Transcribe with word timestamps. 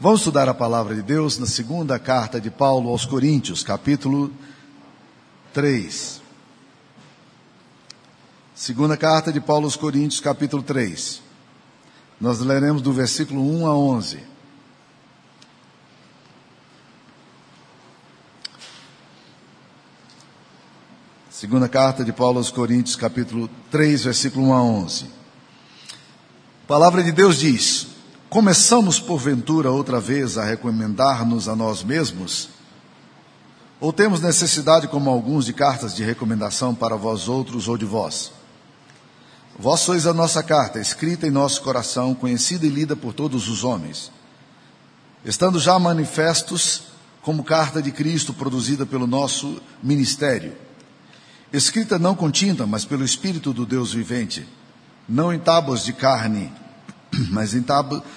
Vamos 0.00 0.20
estudar 0.20 0.48
a 0.48 0.54
palavra 0.54 0.92
de 0.92 1.02
Deus 1.02 1.38
na 1.38 1.46
segunda 1.46 2.00
carta 2.00 2.40
de 2.40 2.50
Paulo 2.50 2.90
aos 2.90 3.06
Coríntios, 3.06 3.62
capítulo 3.62 4.32
3. 5.52 6.20
Segunda 8.56 8.96
carta 8.96 9.32
de 9.32 9.40
Paulo 9.40 9.66
aos 9.66 9.76
Coríntios, 9.76 10.20
capítulo 10.20 10.64
3. 10.64 11.22
Nós 12.20 12.40
leremos 12.40 12.82
do 12.82 12.92
versículo 12.92 13.40
1 13.40 13.66
a 13.68 13.76
11. 13.76 14.18
Segunda 21.30 21.68
carta 21.68 22.04
de 22.04 22.12
Paulo 22.12 22.38
aos 22.38 22.50
Coríntios, 22.50 22.96
capítulo 22.96 23.48
3, 23.70 24.04
versículo 24.06 24.46
1 24.46 24.54
a 24.54 24.62
11. 24.62 25.04
A 25.04 26.66
palavra 26.66 27.00
de 27.00 27.12
Deus 27.12 27.38
diz: 27.38 27.93
Começamos 28.34 28.98
porventura 28.98 29.70
outra 29.70 30.00
vez 30.00 30.36
a 30.36 30.44
recomendar-nos 30.44 31.48
a 31.48 31.54
nós 31.54 31.84
mesmos? 31.84 32.48
Ou 33.80 33.92
temos 33.92 34.20
necessidade, 34.20 34.88
como 34.88 35.08
alguns, 35.08 35.44
de 35.44 35.52
cartas 35.52 35.94
de 35.94 36.02
recomendação 36.02 36.74
para 36.74 36.96
vós 36.96 37.28
outros 37.28 37.68
ou 37.68 37.78
de 37.78 37.84
vós? 37.84 38.32
Vós 39.56 39.82
sois 39.82 40.04
a 40.04 40.12
nossa 40.12 40.42
carta, 40.42 40.80
escrita 40.80 41.28
em 41.28 41.30
nosso 41.30 41.62
coração, 41.62 42.12
conhecida 42.12 42.66
e 42.66 42.70
lida 42.70 42.96
por 42.96 43.12
todos 43.12 43.48
os 43.48 43.62
homens, 43.62 44.10
estando 45.24 45.60
já 45.60 45.78
manifestos 45.78 46.86
como 47.22 47.44
carta 47.44 47.80
de 47.80 47.92
Cristo 47.92 48.34
produzida 48.34 48.84
pelo 48.84 49.06
nosso 49.06 49.62
ministério, 49.80 50.56
escrita 51.52 52.00
não 52.00 52.16
com 52.16 52.32
tinta, 52.32 52.66
mas 52.66 52.84
pelo 52.84 53.04
Espírito 53.04 53.52
do 53.52 53.64
Deus 53.64 53.92
vivente, 53.92 54.44
não 55.08 55.32
em 55.32 55.38
tábuas 55.38 55.84
de 55.84 55.92
carne, 55.92 56.52
mas 57.30 57.54
em 57.54 57.64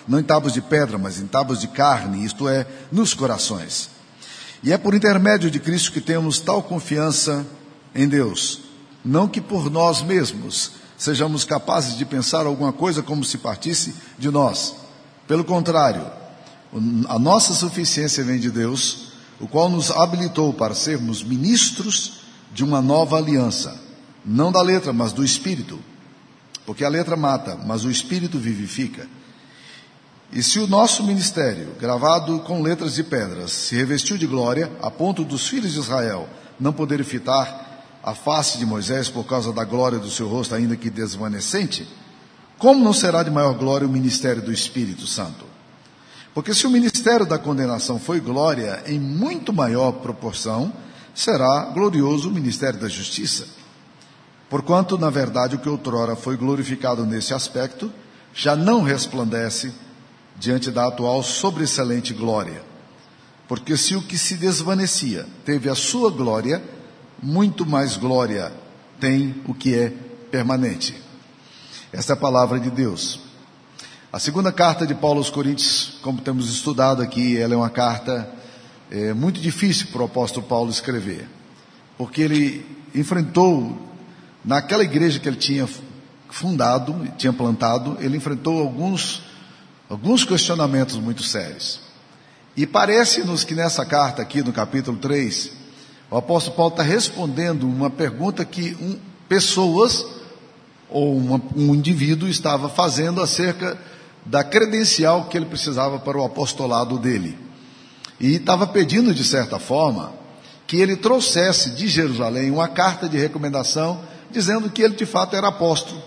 não 0.08 0.20
em 0.20 0.24
tábuas 0.24 0.54
de 0.54 0.62
pedra, 0.62 0.98
mas 0.98 1.20
em 1.20 1.28
tábuas 1.28 1.60
de 1.60 1.68
carne, 1.68 2.26
isto 2.26 2.48
é, 2.48 2.66
nos 2.92 3.14
corações. 3.14 3.90
E 4.64 4.72
é 4.72 4.78
por 4.78 4.94
intermédio 4.94 5.52
de 5.52 5.60
Cristo 5.60 5.92
que 5.92 6.02
temos 6.02 6.40
tal 6.40 6.64
confiança 6.64 7.46
em 7.94 8.08
Deus, 8.08 8.62
não 9.04 9.28
que 9.28 9.40
por 9.40 9.70
nós 9.70 10.02
mesmos 10.02 10.72
sejamos 10.98 11.46
capazes 11.46 11.98
de 11.98 12.06
pensar 12.06 12.46
alguma 12.46 12.74
coisa 12.74 13.04
como 13.04 13.24
se 13.24 13.38
partisse 13.38 13.94
de 14.18 14.32
nós. 14.32 14.76
Pelo 15.28 15.44
contrário, 15.44 16.06
a 17.08 17.20
nossa 17.20 17.54
suficiência 17.54 18.24
vem 18.24 18.40
de 18.40 18.50
Deus, 18.50 19.10
o 19.40 19.48
qual 19.48 19.70
nos 19.70 19.92
habilitou 19.92 20.52
para 20.54 20.74
sermos 20.74 21.24
ministros 21.24 22.22
de 22.52 22.64
uma 22.64 22.82
nova 22.82 23.18
aliança, 23.18 23.80
não 24.26 24.52
da 24.52 24.62
letra, 24.62 24.92
mas 24.92 25.14
do 25.14 25.24
espírito. 25.24 25.80
Porque 26.68 26.84
a 26.84 26.90
letra 26.90 27.16
mata, 27.16 27.58
mas 27.66 27.86
o 27.86 27.90
espírito 27.90 28.38
vivifica. 28.38 29.08
E 30.34 30.44
se 30.44 30.60
o 30.60 30.68
nosso 30.68 31.02
ministério, 31.02 31.70
gravado 31.80 32.40
com 32.42 32.62
letras 32.62 32.96
de 32.96 33.06
pedras, 33.06 33.54
se 33.54 33.78
revestiu 33.78 34.18
de 34.18 34.28
glória, 34.28 34.70
a 34.82 34.92
ponto 34.92 35.24
dos 35.24 35.48
filhos 35.48 35.72
de 35.72 35.80
Israel 35.80 36.28
não 36.60 36.74
poderem 36.74 37.06
fitar 37.06 38.00
a 38.04 38.14
face 38.14 38.58
de 38.58 38.66
Moisés 38.66 39.08
por 39.08 39.24
causa 39.24 39.54
da 39.54 39.64
glória 39.64 39.98
do 39.98 40.12
seu 40.12 40.28
rosto, 40.28 40.54
ainda 40.54 40.76
que 40.76 40.90
desvanecente, 40.90 41.88
como 42.58 42.84
não 42.84 42.92
será 42.92 43.24
de 43.24 43.32
maior 43.32 43.54
glória 43.54 43.88
o 43.88 43.92
ministério 43.92 44.42
do 44.42 44.52
Espírito 44.52 45.08
Santo? 45.08 45.46
Porque 46.34 46.54
se 46.54 46.68
o 46.68 46.70
ministério 46.70 47.26
da 47.26 47.40
condenação 47.40 47.98
foi 47.98 48.20
glória, 48.20 48.84
em 48.86 49.00
muito 49.00 49.54
maior 49.54 49.94
proporção 49.94 50.74
será 51.16 51.72
glorioso 51.74 52.28
o 52.30 52.34
ministério 52.34 52.78
da 52.78 52.90
justiça. 52.90 53.57
Porquanto, 54.50 54.98
na 54.98 55.10
verdade, 55.10 55.56
o 55.56 55.60
que 55.60 55.68
outrora 55.68 56.16
foi 56.16 56.38
glorificado 56.38 57.06
nesse 57.06 57.34
aspecto, 57.34 57.92
já 58.34 58.56
não 58.56 58.82
resplandece 58.82 59.74
diante 60.38 60.72
da 60.72 60.88
atual 60.88 61.22
sobreexcelente 61.24 62.14
glória. 62.14 62.62
Porque 63.48 63.76
se 63.78 63.96
o 63.96 64.02
que 64.02 64.18
se 64.18 64.36
desvanecia 64.36 65.26
teve 65.46 65.70
a 65.70 65.76
sua 65.76 66.12
glória, 66.12 66.62
muito 67.22 67.66
mais 67.66 67.98
glória 67.98 68.54
tem 69.00 69.42
o 69.48 69.54
que 69.54 69.74
é 69.74 69.94
permanente. 70.32 71.02
Esta 71.92 72.14
é 72.14 72.16
a 72.16 72.18
palavra 72.18 72.60
de 72.60 72.70
Deus. 72.70 73.20
A 74.12 74.20
segunda 74.20 74.52
carta 74.52 74.86
de 74.86 74.96
Paulo 74.96 75.20
aos 75.20 75.30
Coríntios, 75.30 75.98
como 76.02 76.22
temos 76.22 76.50
estudado 76.50 77.02
aqui, 77.02 77.38
ela 77.38 77.54
é 77.54 77.58
uma 77.58 77.70
carta 77.70 78.30
é, 78.90 79.14
muito 79.14 79.40
difícil 79.40 79.88
para 79.92 80.02
o 80.02 80.06
apóstolo 80.06 80.46
Paulo 80.46 80.70
escrever, 80.70 81.28
porque 81.98 82.22
ele 82.22 82.66
enfrentou, 82.96 83.78
naquela 84.48 84.82
igreja 84.82 85.20
que 85.20 85.28
ele 85.28 85.36
tinha 85.36 85.68
fundado, 86.30 86.96
tinha 87.18 87.34
plantado, 87.34 87.98
ele 88.00 88.16
enfrentou 88.16 88.60
alguns, 88.60 89.22
alguns 89.90 90.24
questionamentos 90.24 90.96
muito 90.96 91.22
sérios. 91.22 91.82
E 92.56 92.66
parece-nos 92.66 93.44
que 93.44 93.54
nessa 93.54 93.86
carta 93.86 94.22
aqui, 94.22 94.42
no 94.42 94.54
capítulo 94.54 94.98
3, 94.98 95.52
o 96.10 96.16
apóstolo 96.16 96.56
Paulo 96.56 96.72
está 96.72 96.82
respondendo 96.82 97.68
uma 97.68 97.90
pergunta 97.90 98.46
que 98.46 98.78
um, 98.80 98.98
pessoas 99.28 100.06
ou 100.90 101.18
uma, 101.18 101.42
um 101.54 101.76
indivíduo 101.76 102.30
estava 102.30 102.70
fazendo 102.70 103.22
acerca 103.22 103.78
da 104.26 104.46
credencial 104.46 105.26
que 105.26 105.36
ele 105.36 105.46
precisava 105.46 106.00
para 106.00 106.18
o 106.18 106.24
apostolado 106.24 106.98
dele. 106.98 107.38
E 108.18 108.36
estava 108.36 108.66
pedindo, 108.66 109.14
de 109.14 109.26
certa 109.26 109.60
forma, 109.60 110.14
que 110.66 110.78
ele 110.78 110.96
trouxesse 110.96 111.72
de 111.72 111.90
Jerusalém 111.90 112.50
uma 112.50 112.70
carta 112.70 113.10
de 113.10 113.18
recomendação 113.18 114.00
dizendo 114.38 114.70
que 114.70 114.84
ele 114.84 114.96
de 114.96 115.06
fato 115.06 115.36
era 115.36 115.48
apóstolo. 115.48 116.02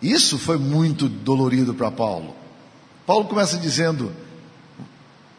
Isso 0.00 0.38
foi 0.38 0.58
muito 0.58 1.08
dolorido 1.08 1.74
para 1.74 1.90
Paulo. 1.90 2.36
Paulo 3.04 3.26
começa 3.26 3.58
dizendo: 3.58 4.12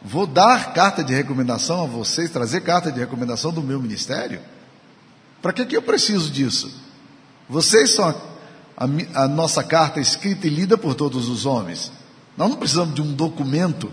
Vou 0.02 0.26
dar 0.26 0.74
carta 0.74 1.02
de 1.02 1.14
recomendação 1.14 1.82
a 1.82 1.86
vocês, 1.86 2.30
trazer 2.30 2.60
carta 2.60 2.92
de 2.92 3.00
recomendação 3.00 3.52
do 3.52 3.62
meu 3.62 3.80
ministério? 3.80 4.40
Para 5.40 5.52
que, 5.52 5.64
que 5.64 5.76
eu 5.76 5.82
preciso 5.82 6.30
disso? 6.30 6.70
Vocês 7.48 7.94
são 7.94 8.08
a, 8.08 8.14
a, 8.76 9.22
a 9.24 9.28
nossa 9.28 9.64
carta 9.64 9.98
escrita 9.98 10.46
e 10.46 10.50
lida 10.50 10.76
por 10.76 10.94
todos 10.94 11.28
os 11.28 11.46
homens. 11.46 11.90
Nós 12.36 12.50
não 12.50 12.56
precisamos 12.56 12.94
de 12.94 13.00
um 13.00 13.14
documento, 13.14 13.90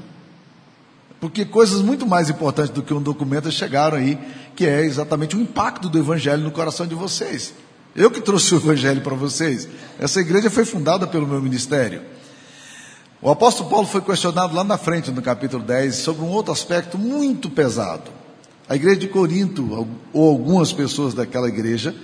porque 1.24 1.46
coisas 1.46 1.82
muito 1.82 2.06
mais 2.06 2.30
importantes 2.30 2.70
do 2.70 2.84
que 2.84 2.94
um 2.94 3.02
documento 3.02 3.50
chegaram 3.50 3.98
aí, 3.98 4.20
que 4.58 4.66
é 4.66 4.82
exatamente 4.82 5.38
o 5.38 5.40
impacto 5.40 5.88
do 5.88 5.98
Evangelho 5.98 6.44
no 6.44 6.52
coração 6.52 6.86
de 6.86 6.96
vocês. 6.96 7.54
Eu 7.96 8.12
que 8.12 8.20
trouxe 8.20 8.54
o 8.54 8.58
Evangelho 8.58 9.00
para 9.00 9.16
vocês. 9.16 9.66
Essa 9.98 10.20
igreja 10.20 10.50
foi 10.50 10.66
fundada 10.66 11.08
pelo 11.08 11.26
meu 11.26 11.42
ministério. 11.42 12.02
O 13.22 13.32
apóstolo 13.32 13.70
Paulo 13.70 13.88
foi 13.88 14.02
questionado 14.02 14.54
lá 14.54 14.66
na 14.66 14.78
frente, 14.78 15.12
no 15.12 15.22
capítulo 15.22 15.64
10, 15.64 15.96
sobre 15.96 16.26
um 16.26 16.30
outro 16.30 16.52
aspecto 16.52 16.98
muito 16.98 17.50
pesado. 17.50 18.12
A 18.68 18.76
igreja 18.76 19.00
de 19.00 19.08
Corinto, 19.08 19.88
ou 20.12 20.30
algumas 20.30 20.74
pessoas 20.74 21.14
daquela 21.14 21.48
igreja, 21.48 21.96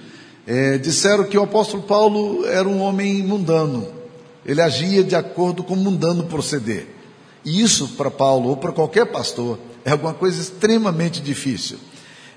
é, 0.48 0.78
disseram 0.78 1.26
que 1.26 1.38
o 1.38 1.44
apóstolo 1.44 1.84
Paulo 1.84 2.46
era 2.46 2.70
um 2.70 2.80
homem 2.80 3.22
mundano. 3.22 3.86
Ele 4.46 4.62
agia 4.62 5.04
de 5.04 5.14
acordo 5.14 5.62
com 5.62 5.74
o 5.74 5.78
mundano 5.78 6.24
proceder. 6.24 6.99
E 7.44 7.62
isso, 7.62 7.90
para 7.90 8.12
Paulo, 8.12 8.50
ou 8.50 8.58
para 8.58 8.72
qualquer 8.72 9.06
pastor, 9.06 9.60
é 9.86 9.92
alguma 9.92 10.14
coisa 10.14 10.42
extremamente 10.42 11.22
difícil. 11.22 11.78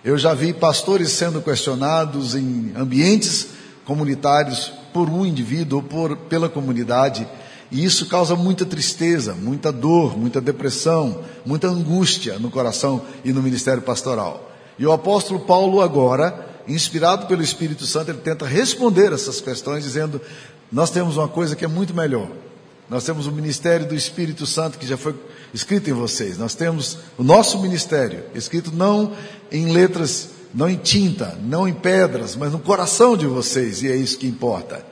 Eu 0.04 0.16
já 0.18 0.34
vi 0.34 0.52
pastores 0.52 1.10
sendo 1.10 1.40
questionados 1.40 2.34
em 2.34 2.72
ambientes 2.76 3.48
comunitários 3.84 4.72
por 4.92 5.08
um 5.08 5.24
indivíduo 5.24 5.78
ou 5.78 5.82
por, 5.82 6.16
pela 6.16 6.48
comunidade 6.48 7.26
e 7.72 7.82
isso 7.82 8.04
causa 8.04 8.36
muita 8.36 8.66
tristeza, 8.66 9.32
muita 9.32 9.72
dor, 9.72 10.16
muita 10.18 10.42
depressão, 10.42 11.24
muita 11.44 11.68
angústia 11.68 12.38
no 12.38 12.50
coração 12.50 13.00
e 13.24 13.32
no 13.32 13.42
ministério 13.42 13.80
pastoral. 13.80 14.52
E 14.78 14.84
o 14.84 14.92
apóstolo 14.92 15.40
Paulo, 15.40 15.80
agora, 15.80 16.46
inspirado 16.68 17.26
pelo 17.26 17.42
Espírito 17.42 17.86
Santo, 17.86 18.10
ele 18.10 18.18
tenta 18.18 18.44
responder 18.44 19.14
essas 19.14 19.40
questões, 19.40 19.84
dizendo: 19.84 20.20
Nós 20.70 20.90
temos 20.90 21.16
uma 21.16 21.28
coisa 21.28 21.56
que 21.56 21.64
é 21.64 21.68
muito 21.68 21.94
melhor. 21.94 22.28
Nós 22.92 23.04
temos 23.04 23.26
o 23.26 23.32
ministério 23.32 23.86
do 23.86 23.94
Espírito 23.94 24.44
Santo 24.44 24.76
que 24.76 24.86
já 24.86 24.98
foi 24.98 25.14
escrito 25.54 25.88
em 25.88 25.94
vocês. 25.94 26.36
Nós 26.36 26.54
temos 26.54 26.98
o 27.16 27.24
nosso 27.24 27.58
ministério, 27.58 28.22
escrito 28.34 28.70
não 28.70 29.12
em 29.50 29.72
letras, 29.72 30.28
não 30.52 30.68
em 30.68 30.76
tinta, 30.76 31.38
não 31.42 31.66
em 31.66 31.72
pedras, 31.72 32.36
mas 32.36 32.52
no 32.52 32.58
coração 32.58 33.16
de 33.16 33.26
vocês, 33.26 33.82
e 33.82 33.90
é 33.90 33.96
isso 33.96 34.18
que 34.18 34.26
importa. 34.26 34.84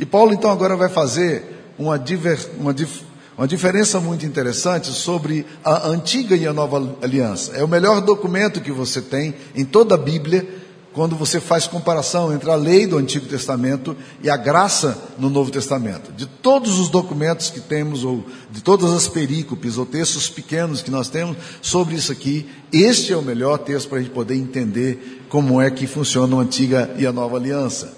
E 0.00 0.06
Paulo 0.06 0.32
então 0.32 0.50
agora 0.50 0.74
vai 0.76 0.88
fazer 0.88 1.44
uma, 1.78 1.98
diver, 1.98 2.38
uma, 2.58 2.72
dif, 2.72 3.02
uma 3.36 3.46
diferença 3.46 4.00
muito 4.00 4.24
interessante 4.24 4.86
sobre 4.86 5.44
a 5.62 5.88
antiga 5.88 6.34
e 6.34 6.46
a 6.46 6.54
nova 6.54 6.96
aliança. 7.02 7.52
É 7.54 7.62
o 7.62 7.68
melhor 7.68 8.00
documento 8.00 8.62
que 8.62 8.72
você 8.72 9.02
tem 9.02 9.34
em 9.54 9.66
toda 9.66 9.94
a 9.94 9.98
Bíblia 9.98 10.61
quando 10.92 11.16
você 11.16 11.40
faz 11.40 11.66
comparação 11.66 12.32
entre 12.32 12.50
a 12.50 12.54
lei 12.54 12.86
do 12.86 12.98
Antigo 12.98 13.26
Testamento 13.26 13.96
e 14.22 14.28
a 14.28 14.36
graça 14.36 15.02
no 15.18 15.30
Novo 15.30 15.50
Testamento. 15.50 16.12
De 16.12 16.26
todos 16.26 16.78
os 16.78 16.88
documentos 16.88 17.50
que 17.50 17.60
temos, 17.60 18.04
ou 18.04 18.24
de 18.50 18.62
todas 18.62 18.92
as 18.92 19.08
perícopes 19.08 19.78
ou 19.78 19.86
textos 19.86 20.28
pequenos 20.28 20.82
que 20.82 20.90
nós 20.90 21.08
temos 21.08 21.36
sobre 21.62 21.94
isso 21.94 22.12
aqui, 22.12 22.48
este 22.72 23.12
é 23.12 23.16
o 23.16 23.22
melhor 23.22 23.58
texto 23.58 23.88
para 23.88 23.98
a 23.98 24.02
gente 24.02 24.12
poder 24.12 24.34
entender 24.34 25.24
como 25.28 25.60
é 25.60 25.70
que 25.70 25.86
funciona 25.86 26.36
a 26.36 26.40
Antiga 26.40 26.94
e 26.98 27.06
a 27.06 27.12
Nova 27.12 27.36
Aliança. 27.36 27.94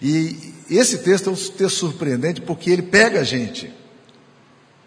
E 0.00 0.54
esse 0.70 0.98
texto 0.98 1.28
é 1.28 1.32
um 1.32 1.36
texto 1.36 1.68
surpreendente 1.68 2.40
porque 2.40 2.70
ele 2.70 2.82
pega 2.82 3.20
a 3.20 3.24
gente. 3.24 3.70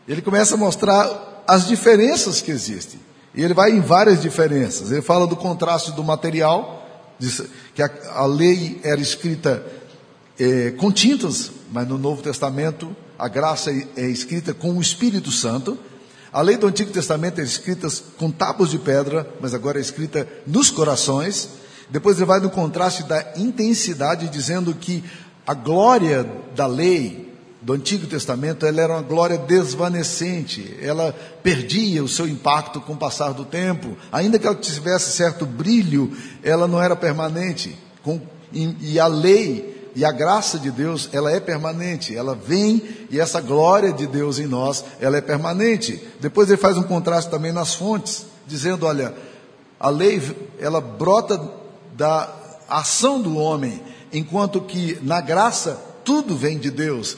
Ele 0.08 0.22
começa 0.22 0.56
a 0.56 0.58
mostrar 0.58 1.44
as 1.48 1.68
diferenças 1.68 2.42
que 2.42 2.52
existem. 2.52 3.00
E 3.34 3.44
ele 3.44 3.54
vai 3.54 3.72
em 3.72 3.82
várias 3.82 4.22
diferenças. 4.22 4.92
Ele 4.92 5.02
fala 5.02 5.28
do 5.28 5.36
contraste 5.36 5.92
do 5.92 6.04
material, 6.04 6.85
que 7.74 7.82
a, 7.82 7.90
a 8.14 8.26
lei 8.26 8.80
era 8.84 9.00
escrita 9.00 9.66
é, 10.40 10.72
com 10.72 10.92
tintas, 10.92 11.52
mas 11.72 11.88
no 11.88 11.98
Novo 11.98 12.22
Testamento 12.22 12.96
a 13.18 13.28
graça 13.28 13.72
é, 13.72 13.88
é 13.96 14.10
escrita 14.10 14.54
com 14.54 14.78
o 14.78 14.82
Espírito 14.82 15.32
Santo. 15.32 15.78
A 16.32 16.42
lei 16.42 16.58
do 16.58 16.68
Antigo 16.68 16.92
Testamento 16.92 17.40
é 17.40 17.44
escrita 17.44 17.88
com 18.18 18.30
tábuas 18.30 18.70
de 18.70 18.78
pedra, 18.78 19.28
mas 19.40 19.54
agora 19.54 19.78
é 19.78 19.82
escrita 19.82 20.28
nos 20.46 20.70
corações. 20.70 21.50
Depois 21.90 22.18
ele 22.18 22.26
vai 22.26 22.40
no 22.40 22.50
contraste 22.50 23.04
da 23.04 23.34
intensidade, 23.38 24.28
dizendo 24.28 24.74
que 24.74 25.04
a 25.48 25.54
glória 25.54 26.30
da 26.56 26.68
lei 26.68 27.25
do 27.66 27.74
Antigo 27.74 28.06
Testamento 28.06 28.64
ela 28.64 28.80
era 28.80 28.94
uma 28.94 29.02
glória 29.02 29.40
desvanecente, 29.40 30.78
ela 30.80 31.16
perdia 31.42 32.04
o 32.04 32.08
seu 32.08 32.28
impacto 32.28 32.80
com 32.80 32.94
o 32.94 32.98
passar 32.98 33.34
do 33.34 33.44
tempo, 33.44 33.98
ainda 34.12 34.38
que 34.38 34.46
ela 34.46 34.56
tivesse 34.56 35.14
certo 35.14 35.48
brilho, 35.48 36.16
ela 36.44 36.68
não 36.68 36.80
era 36.80 36.96
permanente. 36.96 37.76
Com, 38.04 38.22
e, 38.54 39.00
a 39.00 39.08
lei 39.08 39.92
e 39.96 40.06
a 40.06 40.12
graça 40.12 40.60
de 40.60 40.70
Deus, 40.70 41.10
ela 41.12 41.32
é 41.32 41.40
permanente, 41.40 42.16
ela 42.16 42.36
vem 42.36 42.84
e 43.10 43.20
essa 43.20 43.42
glória 43.42 43.92
de 43.92 44.06
Deus 44.06 44.38
em 44.38 44.46
nós, 44.46 44.86
ela 45.00 45.18
é 45.18 45.22
permanente. 45.22 46.00
Depois 46.20 46.48
ele 46.48 46.58
faz 46.58 46.78
um 46.78 46.84
contraste 46.84 47.32
também 47.32 47.52
nas 47.52 47.74
fontes, 47.74 48.28
dizendo, 48.46 48.86
olha, 48.86 49.12
a 49.80 49.90
lei, 49.90 50.22
ela 50.60 50.80
brota 50.80 51.42
da 51.98 52.32
ação 52.70 53.20
do 53.20 53.36
homem, 53.38 53.82
enquanto 54.14 54.62
que 54.62 55.00
na 55.02 55.20
graça 55.20 55.82
tudo 56.04 56.36
vem 56.36 56.60
de 56.60 56.70
Deus. 56.70 57.18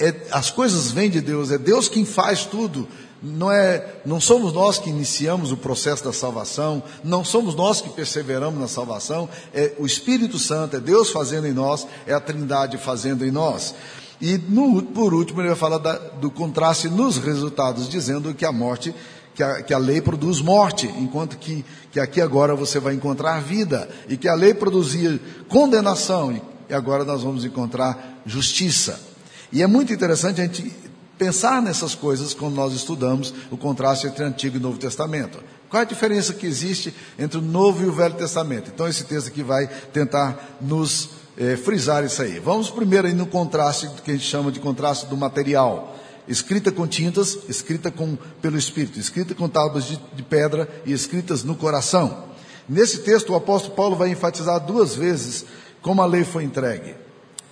É, 0.00 0.14
as 0.30 0.50
coisas 0.50 0.90
vêm 0.90 1.10
de 1.10 1.20
Deus, 1.20 1.50
é 1.50 1.58
Deus 1.58 1.88
quem 1.88 2.04
faz 2.04 2.44
tudo. 2.44 2.86
Não 3.20 3.50
é, 3.50 4.00
não 4.06 4.20
somos 4.20 4.52
nós 4.52 4.78
que 4.78 4.88
iniciamos 4.88 5.50
o 5.50 5.56
processo 5.56 6.04
da 6.04 6.12
salvação, 6.12 6.80
não 7.02 7.24
somos 7.24 7.56
nós 7.56 7.80
que 7.80 7.88
perseveramos 7.88 8.60
na 8.60 8.68
salvação, 8.68 9.28
é 9.52 9.72
o 9.76 9.84
Espírito 9.84 10.38
Santo, 10.38 10.76
é 10.76 10.80
Deus 10.80 11.10
fazendo 11.10 11.48
em 11.48 11.52
nós, 11.52 11.84
é 12.06 12.14
a 12.14 12.20
Trindade 12.20 12.78
fazendo 12.78 13.26
em 13.26 13.30
nós. 13.32 13.74
E 14.20 14.38
no, 14.38 14.80
por 14.82 15.12
último 15.12 15.40
ele 15.40 15.48
vai 15.48 15.56
falar 15.56 15.78
da, 15.78 15.94
do 15.96 16.30
contraste 16.30 16.88
nos 16.88 17.18
resultados, 17.18 17.88
dizendo 17.88 18.32
que 18.34 18.44
a 18.44 18.52
morte, 18.52 18.94
que 19.34 19.42
a, 19.42 19.62
que 19.62 19.74
a 19.74 19.78
lei 19.78 20.00
produz 20.00 20.40
morte, 20.40 20.86
enquanto 20.86 21.38
que, 21.38 21.64
que 21.90 21.98
aqui 21.98 22.20
agora 22.20 22.54
você 22.54 22.78
vai 22.78 22.94
encontrar 22.94 23.40
vida, 23.40 23.88
e 24.08 24.16
que 24.16 24.28
a 24.28 24.34
lei 24.34 24.54
produzia 24.54 25.20
condenação, 25.48 26.30
e, 26.30 26.40
e 26.70 26.74
agora 26.74 27.04
nós 27.04 27.24
vamos 27.24 27.44
encontrar 27.44 28.22
justiça. 28.24 29.07
E 29.50 29.62
é 29.62 29.66
muito 29.66 29.92
interessante 29.92 30.40
a 30.40 30.44
gente 30.44 30.74
pensar 31.16 31.60
nessas 31.60 31.94
coisas 31.94 32.32
quando 32.32 32.54
nós 32.54 32.72
estudamos 32.72 33.34
o 33.50 33.56
contraste 33.56 34.06
entre 34.06 34.24
Antigo 34.24 34.56
e 34.56 34.60
Novo 34.60 34.78
Testamento. 34.78 35.42
Qual 35.68 35.80
é 35.80 35.84
a 35.84 35.88
diferença 35.88 36.32
que 36.32 36.46
existe 36.46 36.94
entre 37.18 37.38
o 37.38 37.42
Novo 37.42 37.82
e 37.82 37.86
o 37.86 37.92
Velho 37.92 38.14
Testamento? 38.14 38.70
Então, 38.72 38.86
esse 38.86 39.04
texto 39.04 39.28
aqui 39.28 39.42
vai 39.42 39.66
tentar 39.92 40.56
nos 40.60 41.10
eh, 41.36 41.56
frisar 41.56 42.04
isso 42.04 42.22
aí. 42.22 42.38
Vamos 42.38 42.70
primeiro 42.70 43.06
aí 43.06 43.12
no 43.12 43.26
contraste, 43.26 43.88
que 44.02 44.10
a 44.10 44.14
gente 44.14 44.26
chama 44.26 44.52
de 44.52 44.60
contraste 44.60 45.06
do 45.06 45.16
material. 45.16 45.96
Escrita 46.26 46.70
com 46.70 46.86
tintas, 46.86 47.38
escrita 47.48 47.90
com, 47.90 48.16
pelo 48.40 48.56
Espírito, 48.56 48.98
escrita 48.98 49.34
com 49.34 49.48
tábuas 49.48 49.84
de, 49.84 50.00
de 50.14 50.22
pedra 50.22 50.68
e 50.86 50.92
escritas 50.92 51.42
no 51.42 51.54
coração. 51.54 52.24
Nesse 52.68 52.98
texto, 52.98 53.32
o 53.32 53.36
apóstolo 53.36 53.74
Paulo 53.74 53.96
vai 53.96 54.10
enfatizar 54.10 54.60
duas 54.60 54.94
vezes 54.94 55.44
como 55.80 56.02
a 56.02 56.06
lei 56.06 56.24
foi 56.24 56.44
entregue. 56.44 56.94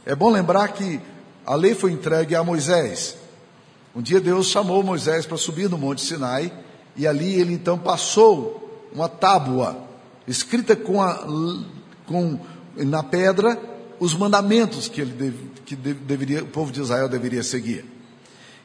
É 0.04 0.14
bom 0.14 0.30
lembrar 0.30 0.68
que 0.68 1.00
a 1.46 1.54
lei 1.54 1.74
foi 1.74 1.92
entregue 1.92 2.34
a 2.34 2.44
Moisés, 2.44 3.16
um 3.96 4.02
dia 4.02 4.20
Deus 4.20 4.48
chamou 4.48 4.82
Moisés 4.82 5.24
para 5.24 5.38
subir 5.38 5.70
no 5.70 5.78
Monte 5.78 6.02
Sinai 6.02 6.52
e 6.94 7.06
ali 7.06 7.40
ele 7.40 7.54
então 7.54 7.78
passou 7.78 8.88
uma 8.92 9.08
tábua 9.08 9.74
escrita 10.28 10.76
com, 10.76 11.00
a, 11.00 11.26
com 12.04 12.38
na 12.76 13.02
pedra 13.02 13.58
os 13.98 14.14
mandamentos 14.14 14.86
que, 14.86 15.00
ele 15.00 15.12
deve, 15.12 15.38
que 15.64 15.74
deveria, 15.74 16.42
o 16.42 16.46
povo 16.46 16.70
de 16.70 16.82
Israel 16.82 17.08
deveria 17.08 17.42
seguir. 17.42 17.86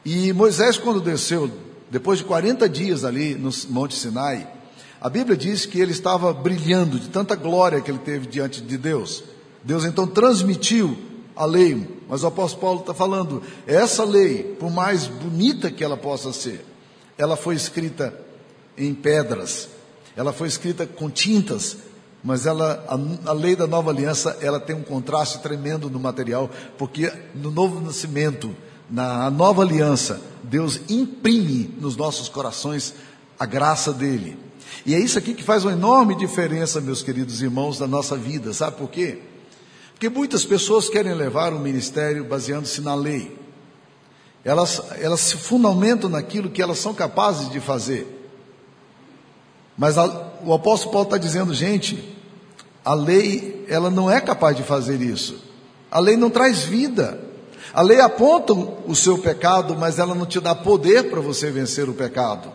E 0.04 0.34
Moisés, 0.34 0.76
quando 0.76 1.00
desceu, 1.00 1.50
depois 1.90 2.18
de 2.18 2.26
40 2.26 2.68
dias 2.68 3.02
ali 3.02 3.34
no 3.34 3.50
Monte 3.70 3.94
Sinai, 3.94 4.46
a 5.00 5.08
Bíblia 5.08 5.36
diz 5.36 5.64
que 5.64 5.80
ele 5.80 5.92
estava 5.92 6.32
brilhando 6.34 6.98
de 6.98 7.08
tanta 7.08 7.34
glória 7.34 7.80
que 7.80 7.90
ele 7.90 8.00
teve 8.00 8.26
diante 8.26 8.60
de 8.60 8.76
Deus. 8.76 9.24
Deus 9.64 9.86
então 9.86 10.06
transmitiu 10.06 10.94
a 11.34 11.44
lei, 11.44 11.88
mas 12.08 12.22
o 12.22 12.26
apóstolo 12.26 12.60
Paulo 12.60 12.80
está 12.80 12.94
falando, 12.94 13.42
essa 13.66 14.04
lei, 14.04 14.42
por 14.58 14.70
mais 14.70 15.06
bonita 15.06 15.70
que 15.70 15.82
ela 15.82 15.96
possa 15.96 16.32
ser, 16.32 16.64
ela 17.16 17.36
foi 17.36 17.54
escrita 17.54 18.14
em 18.76 18.94
pedras, 18.94 19.68
ela 20.16 20.32
foi 20.32 20.48
escrita 20.48 20.86
com 20.86 21.10
tintas, 21.10 21.78
mas 22.22 22.46
ela, 22.46 22.84
a, 22.86 23.30
a, 23.30 23.32
lei 23.32 23.56
da 23.56 23.66
nova 23.66 23.90
aliança, 23.90 24.38
ela 24.40 24.60
tem 24.60 24.76
um 24.76 24.82
contraste 24.82 25.40
tremendo 25.40 25.90
no 25.90 25.98
material, 25.98 26.50
porque 26.78 27.12
no 27.34 27.50
novo 27.50 27.80
nascimento, 27.80 28.54
na 28.88 29.30
nova 29.30 29.62
aliança, 29.62 30.20
Deus 30.42 30.80
imprime 30.88 31.74
nos 31.80 31.96
nossos 31.96 32.28
corações 32.28 32.94
a 33.38 33.46
graça 33.46 33.92
dele. 33.92 34.38
E 34.86 34.94
é 34.94 35.00
isso 35.00 35.18
aqui 35.18 35.34
que 35.34 35.42
faz 35.42 35.64
uma 35.64 35.72
enorme 35.72 36.14
diferença, 36.14 36.80
meus 36.80 37.02
queridos 37.02 37.42
irmãos, 37.42 37.78
na 37.78 37.86
nossa 37.86 38.16
vida, 38.16 38.52
sabe 38.52 38.76
por 38.76 38.88
quê? 38.88 39.18
Porque 40.02 40.18
muitas 40.18 40.44
pessoas 40.44 40.88
querem 40.88 41.14
levar 41.14 41.52
o 41.52 41.60
ministério 41.60 42.24
baseando-se 42.24 42.80
na 42.80 42.92
lei. 42.92 43.38
Elas, 44.44 44.82
elas 44.98 45.20
se 45.20 45.36
fundamentam 45.36 46.10
naquilo 46.10 46.50
que 46.50 46.60
elas 46.60 46.80
são 46.80 46.92
capazes 46.92 47.48
de 47.48 47.60
fazer. 47.60 48.04
Mas 49.78 49.96
a, 49.96 50.32
o 50.44 50.52
apóstolo 50.52 50.90
Paulo 50.90 51.06
está 51.06 51.16
dizendo, 51.16 51.54
gente, 51.54 52.18
a 52.84 52.94
lei, 52.94 53.64
ela 53.68 53.90
não 53.90 54.10
é 54.10 54.20
capaz 54.20 54.56
de 54.56 54.64
fazer 54.64 55.00
isso. 55.00 55.40
A 55.88 56.00
lei 56.00 56.16
não 56.16 56.30
traz 56.30 56.64
vida. 56.64 57.20
A 57.72 57.80
lei 57.80 58.00
aponta 58.00 58.54
o 58.54 58.96
seu 58.96 59.18
pecado, 59.18 59.76
mas 59.78 60.00
ela 60.00 60.16
não 60.16 60.26
te 60.26 60.40
dá 60.40 60.52
poder 60.52 61.10
para 61.10 61.20
você 61.20 61.48
vencer 61.48 61.88
o 61.88 61.94
pecado. 61.94 62.50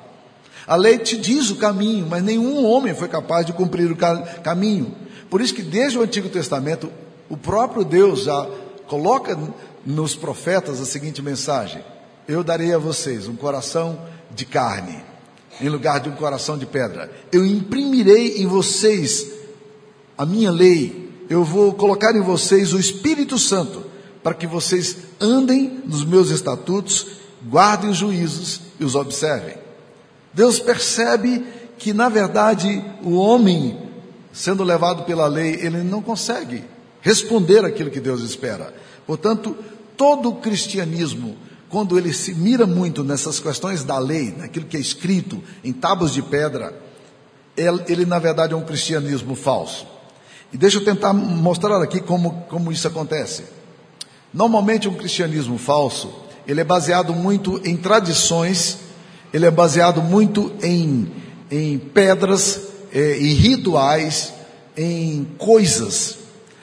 A 0.67 0.75
lei 0.75 0.97
te 0.97 1.15
diz 1.15 1.49
o 1.49 1.55
caminho, 1.55 2.07
mas 2.09 2.21
nenhum 2.21 2.65
homem 2.65 2.93
foi 2.93 3.07
capaz 3.07 3.45
de 3.45 3.53
cumprir 3.53 3.89
o 3.89 3.97
caminho. 4.43 4.93
Por 5.29 5.39
isso 5.39 5.53
que 5.53 5.63
desde 5.63 5.97
o 5.97 6.01
Antigo 6.01 6.27
Testamento 6.27 6.91
o 7.29 7.35
próprio 7.35 7.83
Deus 7.83 8.23
já 8.23 8.47
coloca 8.87 9.37
nos 9.85 10.15
profetas 10.15 10.81
a 10.81 10.85
seguinte 10.85 11.21
mensagem: 11.21 11.83
Eu 12.27 12.43
darei 12.43 12.73
a 12.73 12.77
vocês 12.77 13.27
um 13.27 13.35
coração 13.35 13.99
de 14.31 14.45
carne, 14.45 15.01
em 15.59 15.69
lugar 15.69 15.99
de 15.99 16.09
um 16.09 16.15
coração 16.15 16.57
de 16.57 16.65
pedra. 16.65 17.11
Eu 17.31 17.45
imprimirei 17.45 18.41
em 18.41 18.45
vocês 18.45 19.27
a 20.17 20.25
minha 20.25 20.51
lei. 20.51 21.07
Eu 21.29 21.43
vou 21.43 21.73
colocar 21.73 22.15
em 22.15 22.21
vocês 22.21 22.73
o 22.73 22.79
Espírito 22.79 23.37
Santo, 23.37 23.83
para 24.23 24.33
que 24.33 24.47
vocês 24.47 24.95
andem 25.19 25.81
nos 25.85 26.05
meus 26.05 26.29
estatutos, 26.29 27.07
guardem 27.49 27.89
os 27.89 27.97
juízos 27.97 28.61
e 28.79 28.85
os 28.85 28.95
observem. 28.95 29.57
Deus 30.33 30.59
percebe 30.59 31.45
que, 31.77 31.93
na 31.93 32.07
verdade, 32.07 32.81
o 33.03 33.15
homem, 33.15 33.77
sendo 34.31 34.63
levado 34.63 35.03
pela 35.03 35.27
lei, 35.27 35.55
ele 35.55 35.83
não 35.83 36.01
consegue 36.01 36.63
responder 37.07 37.63
aquilo 37.63 37.89
que 37.89 38.01
Deus 38.01 38.21
espera. 38.21 38.73
Portanto, 39.05 39.55
todo 39.95 40.27
o 40.27 40.35
cristianismo, 40.35 41.37
quando 41.69 41.97
ele 41.97 42.11
se 42.11 42.33
mira 42.33 42.67
muito 42.67 43.01
nessas 43.01 43.39
questões 43.39 43.81
da 43.85 43.97
lei, 43.97 44.35
naquilo 44.37 44.65
que 44.65 44.75
é 44.75 44.79
escrito 44.79 45.41
em 45.63 45.71
tábuas 45.71 46.11
de 46.11 46.21
pedra, 46.21 46.77
ele, 47.55 47.81
ele 47.87 48.05
na 48.05 48.19
verdade 48.19 48.53
é 48.53 48.57
um 48.57 48.65
cristianismo 48.65 49.35
falso. 49.35 49.87
E 50.51 50.57
deixa 50.57 50.79
eu 50.79 50.83
tentar 50.83 51.13
mostrar 51.13 51.81
aqui 51.81 52.01
como, 52.01 52.45
como 52.49 52.73
isso 52.73 52.87
acontece. 52.87 53.45
Normalmente 54.33 54.89
um 54.89 54.93
cristianismo 54.93 55.57
falso, 55.57 56.13
ele 56.45 56.59
é 56.59 56.63
baseado 56.65 57.13
muito 57.13 57.61
em 57.63 57.77
tradições, 57.77 58.79
ele 59.33 59.45
é 59.45 59.51
baseado 59.51 60.01
muito 60.01 60.53
em, 60.61 61.09
em 61.49 61.77
pedras, 61.77 62.63
eh, 62.93 63.17
em 63.17 63.33
rituais, 63.33 64.33
em 64.75 65.25
coisas. 65.37 66.16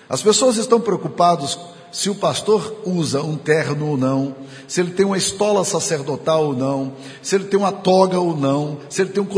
As 0.08 0.22
pessoas 0.22 0.56
estão 0.56 0.80
preocupadas 0.80 1.58
se 1.94 2.10
o 2.10 2.14
pastor 2.14 2.82
usa 2.84 3.22
um 3.22 3.36
terno 3.36 3.90
ou 3.90 3.96
não, 3.96 4.34
se 4.66 4.80
ele 4.80 4.90
tem 4.90 5.06
uma 5.06 5.16
estola 5.16 5.64
sacerdotal 5.64 6.46
ou 6.46 6.56
não, 6.56 6.92
se 7.22 7.36
ele 7.36 7.44
tem 7.44 7.58
uma 7.58 7.70
toga 7.70 8.18
ou 8.18 8.36
não, 8.36 8.80
se 8.90 9.00
ele 9.00 9.10
tem 9.10 9.22
um 9.22 9.28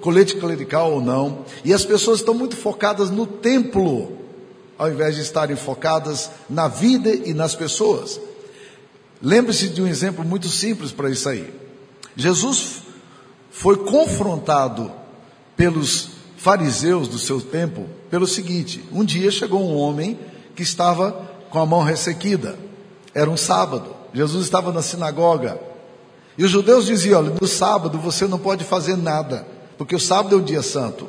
colete 0.00 0.36
clerical 0.36 0.94
ou 0.94 1.00
não. 1.00 1.44
E 1.64 1.72
as 1.72 1.84
pessoas 1.84 2.18
estão 2.18 2.34
muito 2.34 2.56
focadas 2.56 3.08
no 3.08 3.24
templo, 3.24 4.18
ao 4.76 4.90
invés 4.90 5.14
de 5.14 5.22
estarem 5.22 5.54
focadas 5.54 6.28
na 6.50 6.66
vida 6.66 7.14
e 7.14 7.32
nas 7.32 7.54
pessoas. 7.54 8.20
Lembre-se 9.22 9.68
de 9.68 9.80
um 9.80 9.86
exemplo 9.86 10.24
muito 10.24 10.48
simples 10.48 10.90
para 10.90 11.08
isso 11.08 11.28
aí. 11.28 11.54
Jesus 12.16 12.78
foi 13.52 13.76
confrontado 13.76 14.90
pelos 15.56 16.08
fariseus 16.36 17.06
do 17.06 17.18
seu 17.18 17.40
tempo 17.40 17.86
pelo 18.12 18.26
seguinte: 18.26 18.84
um 18.92 19.02
dia 19.02 19.30
chegou 19.30 19.62
um 19.62 19.74
homem 19.74 20.18
que 20.54 20.62
estava 20.62 21.12
com 21.48 21.58
a 21.58 21.64
mão 21.64 21.82
ressequida, 21.82 22.58
era 23.14 23.30
um 23.30 23.38
sábado, 23.38 23.96
Jesus 24.12 24.44
estava 24.44 24.70
na 24.70 24.82
sinagoga 24.82 25.58
E 26.36 26.44
os 26.44 26.50
judeus 26.50 26.84
diziam: 26.84 27.20
olha, 27.20 27.34
no 27.40 27.48
sábado 27.48 27.98
você 27.98 28.26
não 28.26 28.38
pode 28.38 28.64
fazer 28.64 28.98
nada, 28.98 29.46
porque 29.78 29.96
o 29.96 29.98
sábado 29.98 30.36
é 30.36 30.38
o 30.38 30.42
dia 30.42 30.62
santo. 30.62 31.08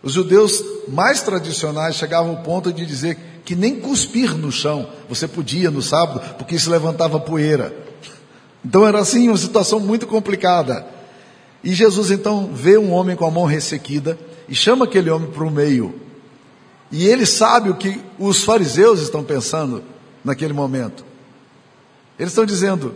Os 0.00 0.12
judeus 0.12 0.62
mais 0.86 1.20
tradicionais 1.22 1.96
chegavam 1.96 2.36
ao 2.36 2.42
ponto 2.44 2.72
de 2.72 2.86
dizer 2.86 3.18
que 3.44 3.56
nem 3.56 3.80
cuspir 3.80 4.32
no 4.36 4.52
chão 4.52 4.88
você 5.08 5.26
podia 5.26 5.72
no 5.72 5.82
sábado, 5.82 6.20
porque 6.38 6.54
isso 6.54 6.70
levantava 6.70 7.18
poeira. 7.18 7.74
Então 8.64 8.86
era 8.86 9.00
assim 9.00 9.26
uma 9.26 9.36
situação 9.36 9.80
muito 9.80 10.06
complicada. 10.06 10.86
E 11.64 11.74
Jesus 11.74 12.12
então 12.12 12.50
vê 12.52 12.78
um 12.78 12.92
homem 12.92 13.16
com 13.16 13.26
a 13.26 13.30
mão 13.30 13.44
ressequida 13.44 14.16
e 14.48 14.54
chama 14.54 14.84
aquele 14.84 15.10
homem 15.10 15.30
para 15.30 15.44
o 15.44 15.50
meio. 15.50 15.94
E 16.90 17.06
ele 17.06 17.26
sabe 17.26 17.70
o 17.70 17.74
que 17.74 18.00
os 18.18 18.44
fariseus 18.44 19.00
estão 19.00 19.24
pensando 19.24 19.82
naquele 20.24 20.52
momento. 20.52 21.04
Eles 22.18 22.32
estão 22.32 22.46
dizendo: 22.46 22.94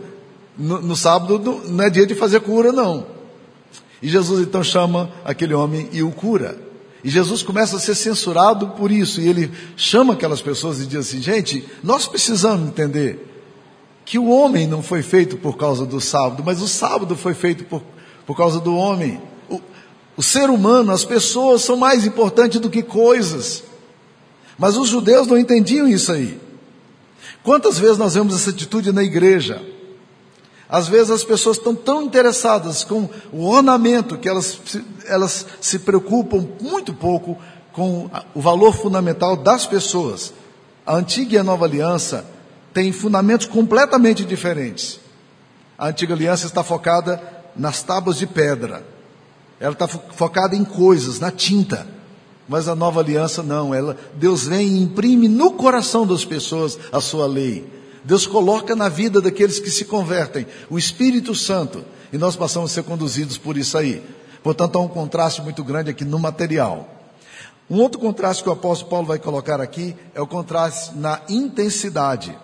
no, 0.57 0.81
no 0.81 0.95
sábado 0.95 1.61
não 1.67 1.83
é 1.83 1.89
dia 1.89 2.05
de 2.05 2.15
fazer 2.15 2.39
cura, 2.41 2.71
não. 2.71 3.05
E 4.01 4.07
Jesus 4.07 4.41
então 4.41 4.63
chama 4.63 5.11
aquele 5.23 5.53
homem 5.53 5.89
e 5.91 6.01
o 6.01 6.11
cura. 6.11 6.57
E 7.03 7.09
Jesus 7.09 7.41
começa 7.41 7.77
a 7.77 7.79
ser 7.79 7.95
censurado 7.95 8.69
por 8.69 8.91
isso. 8.91 9.21
E 9.21 9.27
ele 9.27 9.51
chama 9.75 10.13
aquelas 10.13 10.41
pessoas 10.41 10.79
e 10.79 10.85
diz 10.85 10.99
assim: 10.99 11.21
gente, 11.21 11.67
nós 11.83 12.07
precisamos 12.07 12.67
entender 12.67 13.27
que 14.05 14.17
o 14.17 14.29
homem 14.29 14.67
não 14.67 14.81
foi 14.81 15.01
feito 15.01 15.37
por 15.37 15.57
causa 15.57 15.85
do 15.85 16.01
sábado, 16.01 16.43
mas 16.45 16.61
o 16.61 16.67
sábado 16.67 17.15
foi 17.15 17.33
feito 17.33 17.63
por, 17.65 17.81
por 18.25 18.35
causa 18.35 18.59
do 18.59 18.75
homem. 18.75 19.21
O, 20.17 20.23
ser 20.23 20.49
humano, 20.49 20.91
as 20.91 21.05
pessoas 21.05 21.63
são 21.63 21.77
mais 21.77 22.05
importantes 22.05 22.59
do 22.59 22.69
que 22.69 22.83
coisas. 22.83 23.63
Mas 24.57 24.77
os 24.77 24.89
judeus 24.89 25.27
não 25.27 25.37
entendiam 25.37 25.87
isso 25.87 26.11
aí. 26.11 26.39
Quantas 27.43 27.79
vezes 27.79 27.97
nós 27.97 28.13
vemos 28.13 28.35
essa 28.35 28.51
atitude 28.51 28.91
na 28.91 29.03
igreja? 29.03 29.61
Às 30.69 30.87
vezes 30.87 31.09
as 31.09 31.23
pessoas 31.23 31.57
estão 31.57 31.75
tão 31.75 32.03
interessadas 32.03 32.83
com 32.83 33.09
o 33.33 33.47
ornamento 33.47 34.17
que 34.17 34.29
elas, 34.29 34.57
elas 35.05 35.45
se 35.59 35.79
preocupam 35.79 36.47
muito 36.61 36.93
pouco 36.93 37.37
com 37.73 38.09
o 38.33 38.41
valor 38.41 38.73
fundamental 38.73 39.35
das 39.35 39.65
pessoas. 39.65 40.33
A 40.85 40.95
antiga 40.95 41.35
e 41.35 41.37
a 41.37 41.43
nova 41.43 41.65
aliança 41.65 42.25
têm 42.73 42.91
fundamentos 42.91 43.47
completamente 43.47 44.23
diferentes. 44.23 44.99
A 45.77 45.87
antiga 45.87 46.13
aliança 46.13 46.45
está 46.45 46.63
focada 46.63 47.21
nas 47.55 47.83
tábuas 47.83 48.17
de 48.17 48.27
pedra. 48.27 48.90
Ela 49.61 49.73
está 49.73 49.87
focada 49.87 50.55
em 50.55 50.65
coisas, 50.65 51.19
na 51.19 51.29
tinta. 51.29 51.87
Mas 52.49 52.67
a 52.67 52.75
nova 52.75 52.99
aliança 52.99 53.43
não, 53.43 53.73
ela, 53.73 53.95
Deus 54.15 54.47
vem 54.47 54.67
e 54.67 54.81
imprime 54.81 55.27
no 55.27 55.51
coração 55.51 56.05
das 56.05 56.25
pessoas 56.25 56.79
a 56.91 56.99
sua 56.99 57.27
lei. 57.27 57.65
Deus 58.03 58.25
coloca 58.25 58.75
na 58.75 58.89
vida 58.89 59.21
daqueles 59.21 59.59
que 59.59 59.69
se 59.69 59.85
convertem 59.85 60.47
o 60.67 60.79
Espírito 60.79 61.35
Santo 61.35 61.85
e 62.11 62.17
nós 62.17 62.35
passamos 62.35 62.71
a 62.71 62.73
ser 62.73 62.83
conduzidos 62.83 63.37
por 63.37 63.55
isso 63.55 63.77
aí. 63.77 64.03
Portanto, 64.41 64.77
há 64.77 64.81
um 64.81 64.87
contraste 64.87 65.43
muito 65.43 65.63
grande 65.63 65.91
aqui 65.91 66.03
no 66.03 66.17
material. 66.17 66.89
Um 67.69 67.77
outro 67.77 67.99
contraste 67.99 68.41
que 68.41 68.49
o 68.49 68.53
apóstolo 68.53 68.89
Paulo 68.89 69.05
vai 69.05 69.19
colocar 69.19 69.61
aqui 69.61 69.95
é 70.15 70.19
o 70.19 70.25
contraste 70.25 70.97
na 70.97 71.21
intensidade. 71.29 72.35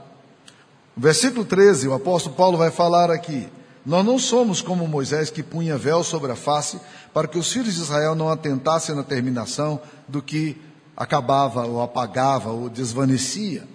Versículo 0.95 1.43
13, 1.43 1.87
o 1.87 1.93
apóstolo 1.95 2.35
Paulo 2.35 2.57
vai 2.59 2.69
falar 2.69 3.09
aqui: 3.09 3.49
Nós 3.87 4.05
não 4.05 4.19
somos 4.19 4.61
como 4.61 4.85
Moisés 4.85 5.29
que 5.29 5.41
punha 5.41 5.77
véu 5.77 6.03
sobre 6.03 6.29
a 6.29 6.35
face 6.35 6.77
para 7.13 7.25
que 7.25 7.37
os 7.37 7.49
filhos 7.49 7.75
de 7.75 7.79
Israel 7.79 8.15
não 8.15 8.27
atentassem 8.27 8.93
na 8.93 9.01
terminação 9.01 9.79
do 10.09 10.21
que 10.21 10.61
acabava 10.93 11.65
ou 11.65 11.81
apagava 11.81 12.51
ou 12.51 12.67
desvanecia. 12.67 13.65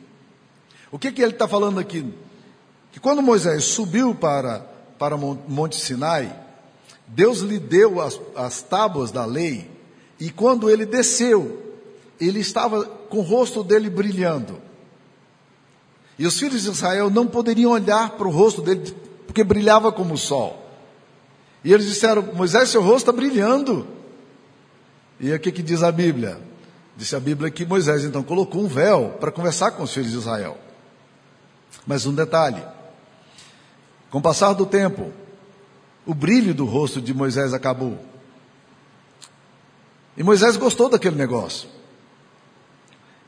O 0.90 0.98
que, 0.98 1.10
que 1.10 1.22
ele 1.22 1.32
está 1.32 1.48
falando 1.48 1.80
aqui? 1.80 2.12
Que 2.92 3.00
quando 3.00 3.22
Moisés 3.22 3.64
subiu 3.64 4.14
para, 4.14 4.60
para 4.98 5.16
Monte 5.16 5.76
Sinai, 5.76 6.38
Deus 7.08 7.38
lhe 7.38 7.58
deu 7.58 7.98
as, 7.98 8.20
as 8.36 8.60
tábuas 8.60 9.10
da 9.10 9.24
lei, 9.24 9.70
e 10.20 10.28
quando 10.28 10.68
ele 10.68 10.84
desceu, 10.84 11.74
ele 12.20 12.40
estava 12.40 12.84
com 12.84 13.20
o 13.20 13.22
rosto 13.22 13.64
dele 13.64 13.88
brilhando. 13.88 14.60
E 16.18 16.26
os 16.26 16.38
filhos 16.38 16.64
de 16.64 16.68
Israel 16.68 17.08
não 17.08 17.26
poderiam 17.26 17.70
olhar 17.70 18.10
para 18.10 18.28
o 18.28 18.30
rosto 18.30 18.60
dele, 18.60 18.94
porque 19.32 19.42
brilhava 19.42 19.90
como 19.90 20.12
o 20.12 20.18
sol. 20.18 20.62
E 21.64 21.72
eles 21.72 21.86
disseram: 21.86 22.22
Moisés, 22.34 22.68
seu 22.68 22.82
rosto 22.82 22.98
está 22.98 23.12
brilhando. 23.12 23.88
E 25.18 25.32
o 25.32 25.40
que, 25.40 25.50
que 25.50 25.62
diz 25.62 25.82
a 25.82 25.90
Bíblia? 25.90 26.38
Disse 26.94 27.16
a 27.16 27.20
Bíblia 27.20 27.50
que 27.50 27.64
Moisés 27.64 28.04
então 28.04 28.22
colocou 28.22 28.62
um 28.62 28.68
véu 28.68 29.16
para 29.18 29.32
conversar 29.32 29.70
com 29.70 29.84
os 29.84 29.94
filhos 29.94 30.10
de 30.10 30.18
Israel. 30.18 30.58
Mas 31.86 32.04
um 32.04 32.14
detalhe: 32.14 32.62
com 34.10 34.18
o 34.18 34.22
passar 34.22 34.52
do 34.52 34.66
tempo, 34.66 35.10
o 36.04 36.12
brilho 36.12 36.52
do 36.52 36.66
rosto 36.66 37.00
de 37.00 37.14
Moisés 37.14 37.54
acabou. 37.54 37.98
E 40.14 40.22
Moisés 40.22 40.58
gostou 40.58 40.90
daquele 40.90 41.16
negócio. 41.16 41.70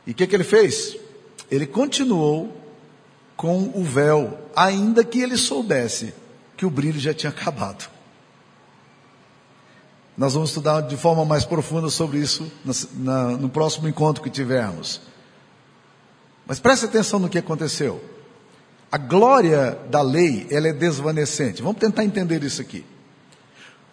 E 0.06 0.10
o 0.10 0.14
que, 0.14 0.26
que 0.26 0.36
ele 0.36 0.44
fez? 0.44 0.98
Ele 1.50 1.66
continuou 1.66 2.63
com 3.36 3.72
o 3.74 3.82
véu, 3.82 4.38
ainda 4.54 5.04
que 5.04 5.20
ele 5.20 5.36
soubesse 5.36 6.14
que 6.56 6.64
o 6.64 6.70
brilho 6.70 7.00
já 7.00 7.12
tinha 7.12 7.30
acabado. 7.30 7.90
Nós 10.16 10.34
vamos 10.34 10.50
estudar 10.50 10.82
de 10.82 10.96
forma 10.96 11.24
mais 11.24 11.44
profunda 11.44 11.90
sobre 11.90 12.18
isso 12.18 12.50
na, 12.94 13.30
no 13.30 13.48
próximo 13.48 13.88
encontro 13.88 14.22
que 14.22 14.30
tivermos. 14.30 15.00
Mas 16.46 16.60
preste 16.60 16.84
atenção 16.84 17.18
no 17.18 17.28
que 17.28 17.38
aconteceu. 17.38 18.00
A 18.92 18.98
glória 18.98 19.76
da 19.90 20.02
lei, 20.02 20.46
ela 20.50 20.68
é 20.68 20.72
desvanecente. 20.72 21.62
Vamos 21.62 21.80
tentar 21.80 22.04
entender 22.04 22.44
isso 22.44 22.62
aqui. 22.62 22.84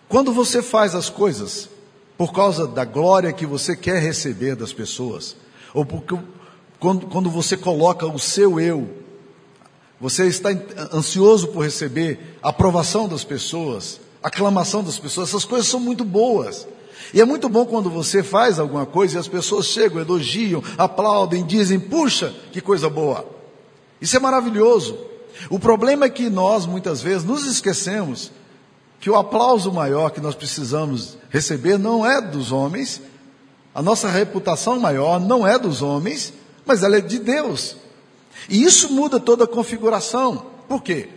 Quando 0.07 0.31
você 0.31 0.61
faz 0.61 0.93
as 0.93 1.09
coisas 1.09 1.69
por 2.17 2.31
causa 2.31 2.67
da 2.67 2.85
glória 2.85 3.33
que 3.33 3.47
você 3.47 3.75
quer 3.75 3.99
receber 3.99 4.55
das 4.55 4.71
pessoas, 4.71 5.35
ou 5.73 5.83
porque, 5.83 6.15
quando, 6.79 7.07
quando 7.07 7.31
você 7.31 7.57
coloca 7.57 8.05
o 8.05 8.19
seu 8.19 8.59
eu, 8.59 9.00
você 10.01 10.25
está 10.25 10.49
ansioso 10.91 11.49
por 11.49 11.63
receber 11.63 12.37
a 12.41 12.49
aprovação 12.49 13.07
das 13.07 13.23
pessoas, 13.23 14.01
aclamação 14.23 14.83
das 14.83 14.97
pessoas, 14.97 15.29
essas 15.29 15.45
coisas 15.45 15.67
são 15.67 15.79
muito 15.79 16.03
boas. 16.03 16.67
E 17.13 17.21
é 17.21 17.25
muito 17.25 17.47
bom 17.47 17.65
quando 17.65 17.87
você 17.87 18.23
faz 18.23 18.57
alguma 18.57 18.85
coisa 18.85 19.15
e 19.15 19.19
as 19.19 19.27
pessoas 19.27 19.67
chegam, 19.67 20.01
elogiam, 20.01 20.63
aplaudem, 20.75 21.45
dizem, 21.45 21.79
puxa, 21.79 22.33
que 22.51 22.59
coisa 22.59 22.89
boa. 22.89 23.25
Isso 24.01 24.17
é 24.17 24.19
maravilhoso. 24.19 24.97
O 25.51 25.59
problema 25.59 26.05
é 26.05 26.09
que 26.09 26.29
nós, 26.31 26.65
muitas 26.65 26.99
vezes, 27.01 27.23
nos 27.23 27.45
esquecemos 27.45 28.31
que 28.99 29.09
o 29.09 29.15
aplauso 29.15 29.71
maior 29.71 30.09
que 30.09 30.21
nós 30.21 30.33
precisamos 30.33 31.17
receber 31.29 31.77
não 31.77 32.05
é 32.05 32.19
dos 32.19 32.51
homens, 32.51 33.01
a 33.73 33.83
nossa 33.83 34.09
reputação 34.09 34.79
maior 34.79 35.19
não 35.19 35.45
é 35.45 35.59
dos 35.59 35.83
homens, 35.83 36.33
mas 36.65 36.81
ela 36.81 36.97
é 36.97 37.01
de 37.01 37.19
Deus. 37.19 37.75
E 38.49 38.63
isso 38.63 38.91
muda 38.91 39.19
toda 39.19 39.43
a 39.43 39.47
configuração. 39.47 40.45
Por 40.67 40.81
quê? 40.81 41.09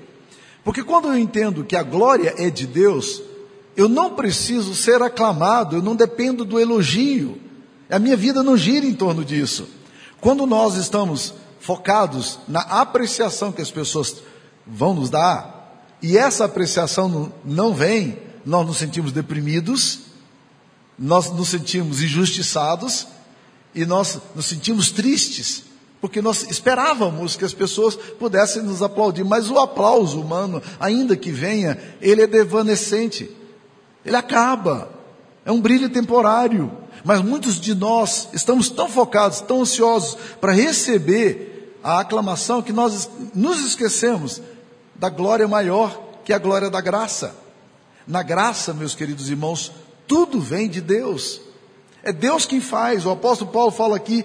Porque 0.65 0.83
quando 0.83 1.09
eu 1.09 1.19
entendo 1.19 1.65
que 1.65 1.77
a 1.77 1.83
glória 1.83 2.35
é 2.39 2.49
de 2.49 2.67
Deus, 2.67 3.23
eu 3.77 3.89
não 3.89 4.15
preciso 4.15 4.75
ser 4.75 5.03
aclamado, 5.03 5.77
eu 5.77 5.83
não 5.83 5.95
dependo 5.95 6.45
do 6.45 6.59
elogio. 6.59 7.39
A 7.91 7.99
minha 7.99 8.17
vida 8.17 8.43
não 8.43 8.57
gira 8.57 8.87
em 8.87 8.95
torno 8.95 9.25
disso. 9.25 9.69
Quando 10.21 10.47
nós 10.47 10.77
estamos 10.77 11.35
focados 11.61 12.39
na 12.49 12.61
apreciação 12.61 13.53
que 13.53 13.63
as 13.63 13.71
pessoas 13.71 14.23
vão 14.67 14.95
nos 14.95 15.11
dar, 15.11 15.87
e 16.01 16.17
essa 16.17 16.45
apreciação 16.45 17.33
não 17.45 17.75
vem, 17.75 18.19
nós 18.45 18.67
nos 18.67 18.77
sentimos 18.77 19.13
deprimidos, 19.13 20.01
nós 20.99 21.31
nos 21.31 21.49
sentimos 21.49 22.03
injustiçados 22.03 23.07
e 23.75 23.85
nós 23.85 24.19
nos 24.35 24.47
sentimos 24.47 24.91
tristes 24.91 25.65
porque 26.05 26.21
nós 26.21 26.43
esperávamos 26.51 27.35
que 27.35 27.47
as 27.47 27.55
pessoas 27.55 27.97
pudessem 27.97 28.63
nos 28.63 28.83
aplaudir, 28.83 29.25
mas 29.25 29.49
o 29.51 29.59
aplauso 29.59 30.21
humano, 30.21 30.63
ainda 30.79 31.17
que 31.17 31.31
venha, 31.31 31.79
ele 31.99 32.21
é 32.21 32.27
devanecente, 32.27 33.35
ele 34.05 34.15
acaba, 34.15 34.91
é 35.47 35.51
um 35.51 35.63
brilho 35.63 35.89
temporário. 35.89 36.71
Mas 37.03 37.23
muitos 37.23 37.59
de 37.59 37.75
nós 37.75 38.29
estamos 38.35 38.69
tão 38.69 38.87
focados, 38.87 39.41
tão 39.41 39.63
ansiosos 39.63 40.15
para 40.43 40.53
receber 40.53 41.75
a 41.83 42.01
aclamação 42.01 42.61
que 42.61 42.71
nós 42.71 43.09
nos 43.35 43.61
esquecemos 43.61 44.43
da 44.95 45.09
glória 45.09 45.49
maior, 45.49 45.99
que 46.23 46.35
é 46.35 46.37
a 46.37 46.39
glória 46.39 46.69
da 46.69 46.83
graça. 46.83 47.35
Na 48.07 48.23
graça, 48.23 48.75
meus 48.75 48.95
queridos 48.95 49.31
irmãos, 49.31 49.73
tudo 50.07 50.39
vem 50.39 50.69
de 50.69 50.83
Deus. 50.83 51.41
É 52.03 52.13
Deus 52.13 52.45
quem 52.45 52.61
faz. 52.61 53.07
O 53.07 53.11
apóstolo 53.11 53.51
Paulo 53.51 53.71
fala 53.71 53.97
aqui 53.97 54.23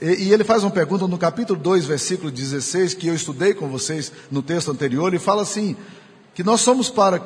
e, 0.00 0.24
e 0.24 0.32
ele 0.32 0.44
faz 0.44 0.62
uma 0.62 0.70
pergunta 0.70 1.06
no 1.06 1.18
capítulo 1.18 1.60
2, 1.60 1.84
versículo 1.84 2.30
16, 2.30 2.94
que 2.94 3.08
eu 3.08 3.14
estudei 3.14 3.54
com 3.54 3.68
vocês 3.68 4.10
no 4.30 4.42
texto 4.42 4.70
anterior, 4.70 5.08
ele 5.08 5.18
fala 5.18 5.42
assim, 5.42 5.76
que 6.34 6.42
nós 6.42 6.60
somos 6.60 6.88
para, 6.88 7.20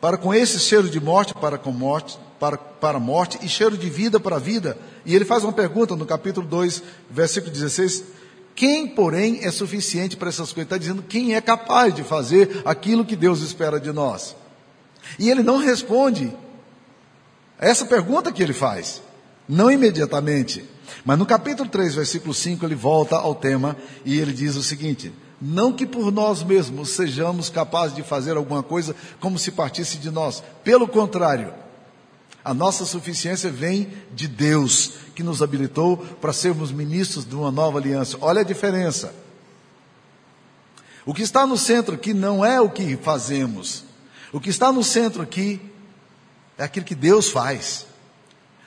para 0.00 0.16
com 0.16 0.32
esse 0.32 0.58
cheiro 0.58 0.88
de 0.88 1.00
morte 1.00 1.34
para 1.34 1.58
com 1.58 1.72
morte, 1.72 2.18
para, 2.38 2.56
para 2.56 2.98
morte, 2.98 3.38
e 3.42 3.48
cheiro 3.48 3.76
de 3.76 3.88
vida 3.88 4.18
para 4.18 4.38
vida. 4.38 4.76
E 5.04 5.14
ele 5.14 5.24
faz 5.24 5.44
uma 5.44 5.52
pergunta 5.52 5.96
no 5.96 6.06
capítulo 6.06 6.46
2, 6.46 6.82
versículo 7.10 7.52
16, 7.52 8.04
Quem, 8.54 8.86
porém, 8.86 9.44
é 9.44 9.50
suficiente 9.50 10.16
para 10.16 10.28
essas 10.28 10.52
coisas? 10.52 10.64
Está 10.64 10.78
dizendo 10.78 11.02
quem 11.02 11.34
é 11.34 11.40
capaz 11.40 11.94
de 11.94 12.02
fazer 12.02 12.62
aquilo 12.64 13.04
que 13.04 13.16
Deus 13.16 13.40
espera 13.40 13.80
de 13.80 13.92
nós. 13.92 14.36
E 15.18 15.30
ele 15.30 15.42
não 15.42 15.58
responde 15.58 16.32
essa 17.58 17.84
pergunta 17.84 18.32
que 18.32 18.42
ele 18.42 18.52
faz, 18.52 19.00
não 19.48 19.70
imediatamente. 19.70 20.64
Mas 21.04 21.18
no 21.18 21.26
capítulo 21.26 21.68
3, 21.68 21.94
versículo 21.94 22.34
5, 22.34 22.64
ele 22.64 22.74
volta 22.74 23.16
ao 23.16 23.34
tema 23.34 23.76
e 24.04 24.18
ele 24.18 24.32
diz 24.32 24.56
o 24.56 24.62
seguinte: 24.62 25.12
Não 25.40 25.72
que 25.72 25.86
por 25.86 26.10
nós 26.12 26.42
mesmos 26.42 26.90
sejamos 26.90 27.48
capazes 27.48 27.96
de 27.96 28.02
fazer 28.02 28.36
alguma 28.36 28.62
coisa 28.62 28.94
como 29.20 29.38
se 29.38 29.50
partisse 29.50 29.98
de 29.98 30.10
nós. 30.10 30.42
Pelo 30.64 30.86
contrário, 30.86 31.52
a 32.44 32.52
nossa 32.52 32.84
suficiência 32.84 33.50
vem 33.50 33.92
de 34.12 34.26
Deus, 34.26 34.94
que 35.14 35.22
nos 35.22 35.42
habilitou 35.42 35.96
para 35.96 36.32
sermos 36.32 36.72
ministros 36.72 37.24
de 37.24 37.34
uma 37.34 37.52
nova 37.52 37.78
aliança. 37.78 38.18
Olha 38.20 38.40
a 38.40 38.44
diferença. 38.44 39.14
O 41.04 41.14
que 41.14 41.22
está 41.22 41.46
no 41.46 41.56
centro 41.56 41.94
aqui 41.94 42.12
não 42.14 42.44
é 42.44 42.60
o 42.60 42.70
que 42.70 42.96
fazemos. 42.96 43.84
O 44.32 44.40
que 44.40 44.50
está 44.50 44.72
no 44.72 44.82
centro 44.82 45.22
aqui 45.22 45.60
é 46.56 46.64
aquilo 46.64 46.86
que 46.86 46.94
Deus 46.94 47.28
faz. 47.30 47.86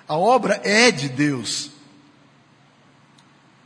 A 0.07 0.15
obra 0.15 0.61
é 0.63 0.91
de 0.91 1.09
Deus. 1.09 1.71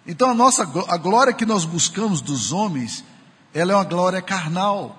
Então 0.10 0.32
a 0.32 0.34
nossa 0.34 0.63
a 0.88 0.98
glória 0.98 1.32
que 1.32 1.46
nós 1.46 1.66
buscamos 1.66 2.20
dos 2.20 2.51
homens, 2.51 3.04
ela 3.54 3.74
é 3.74 3.75
uma 3.75 3.84
glória 3.84 4.20
carnal. 4.24 4.96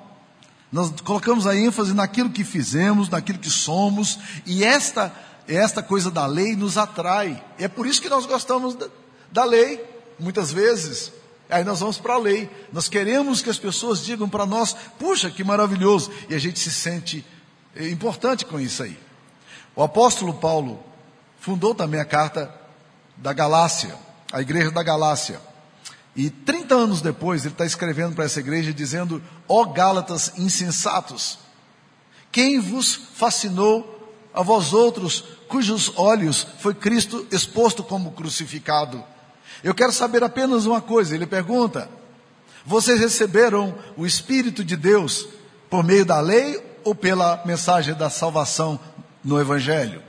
Nós 0.71 0.89
colocamos 1.01 1.49
a 1.49 1.57
ênfase 1.57 1.93
naquilo 1.93 2.31
que 2.31 2.45
fizemos, 2.45 3.09
naquilo 3.09 3.41
que 3.41 3.51
somos, 3.51 4.21
e 4.47 4.63
esta 4.63 5.13
esta 5.49 5.83
coisa 5.83 6.13
da 6.13 6.27
lei 6.27 6.55
nos 6.55 6.79
atrai. 6.79 7.43
É 7.59 7.67
por 7.67 7.89
isso 7.89 8.01
que 8.01 8.09
nós 8.09 8.25
gostamos 8.25 8.77
da, 8.77 8.87
da 9.33 9.45
lei, 9.45 9.85
muitas 10.17 10.53
vezes. 10.53 11.13
Aí 11.49 11.65
nós 11.65 11.81
vamos 11.81 11.99
para 11.99 12.15
a 12.15 12.19
lei. 12.19 12.49
Nós 12.73 12.89
queremos 12.89 13.43
que 13.43 13.51
as 13.51 13.59
pessoas 13.59 14.05
digam 14.05 14.29
para 14.29 14.47
nós: 14.47 14.77
puxa, 14.97 15.29
que 15.29 15.43
maravilhoso. 15.43 16.13
E 16.29 16.37
a 16.37 16.39
gente 16.39 16.61
se 16.61 16.71
sente 16.71 17.27
eh, 17.75 17.89
importante 17.89 18.47
com 18.47 18.61
isso 18.61 18.85
aí. 18.85 18.97
O 19.75 19.83
apóstolo 19.83 20.35
Paulo 20.35 20.81
fundou 21.41 21.75
também 21.75 22.01
a 22.01 22.05
carta 22.05 22.55
da 23.17 23.33
Galácia, 23.33 23.99
a 24.33 24.41
igreja 24.41 24.71
da 24.71 24.83
Galácia. 24.83 25.41
E 26.15 26.29
30 26.29 26.75
anos 26.75 27.01
depois, 27.01 27.45
ele 27.45 27.55
está 27.55 27.65
escrevendo 27.65 28.15
para 28.15 28.25
essa 28.25 28.41
igreja 28.41 28.73
dizendo: 28.73 29.23
Ó 29.49 29.63
oh, 29.63 29.67
Gálatas 29.67 30.33
insensatos, 30.37 31.39
quem 32.33 32.59
vos 32.59 32.95
fascinou 33.15 33.97
a 34.35 34.43
vós 34.43 34.73
outros, 34.73 35.25
cujos 35.49 35.93
olhos 35.97 36.47
foi 36.59 36.75
Cristo 36.75 37.27
exposto 37.31 37.83
como 37.83 38.13
crucificado? 38.13 39.03
Eu 39.63 39.75
quero 39.75 39.93
saber 39.93 40.23
apenas 40.25 40.67
uma 40.67 40.81
coisa. 40.81 41.15
Ele 41.15 41.27
pergunta: 41.27 41.89
Vocês 42.67 42.99
receberam 42.99 43.75
o 43.97 44.05
Espírito 44.05 44.65
de 44.65 44.77
Deus 44.77 45.29
por 45.69 45.85
meio 45.85 46.05
da 46.05 46.21
lei 46.21 46.61
ou 46.83 46.95
pela 46.95 47.43
mensagem 47.47 47.95
da 47.95 48.11
salvação 48.11 48.81
no 49.23 49.41
Evangelho? 49.41 50.03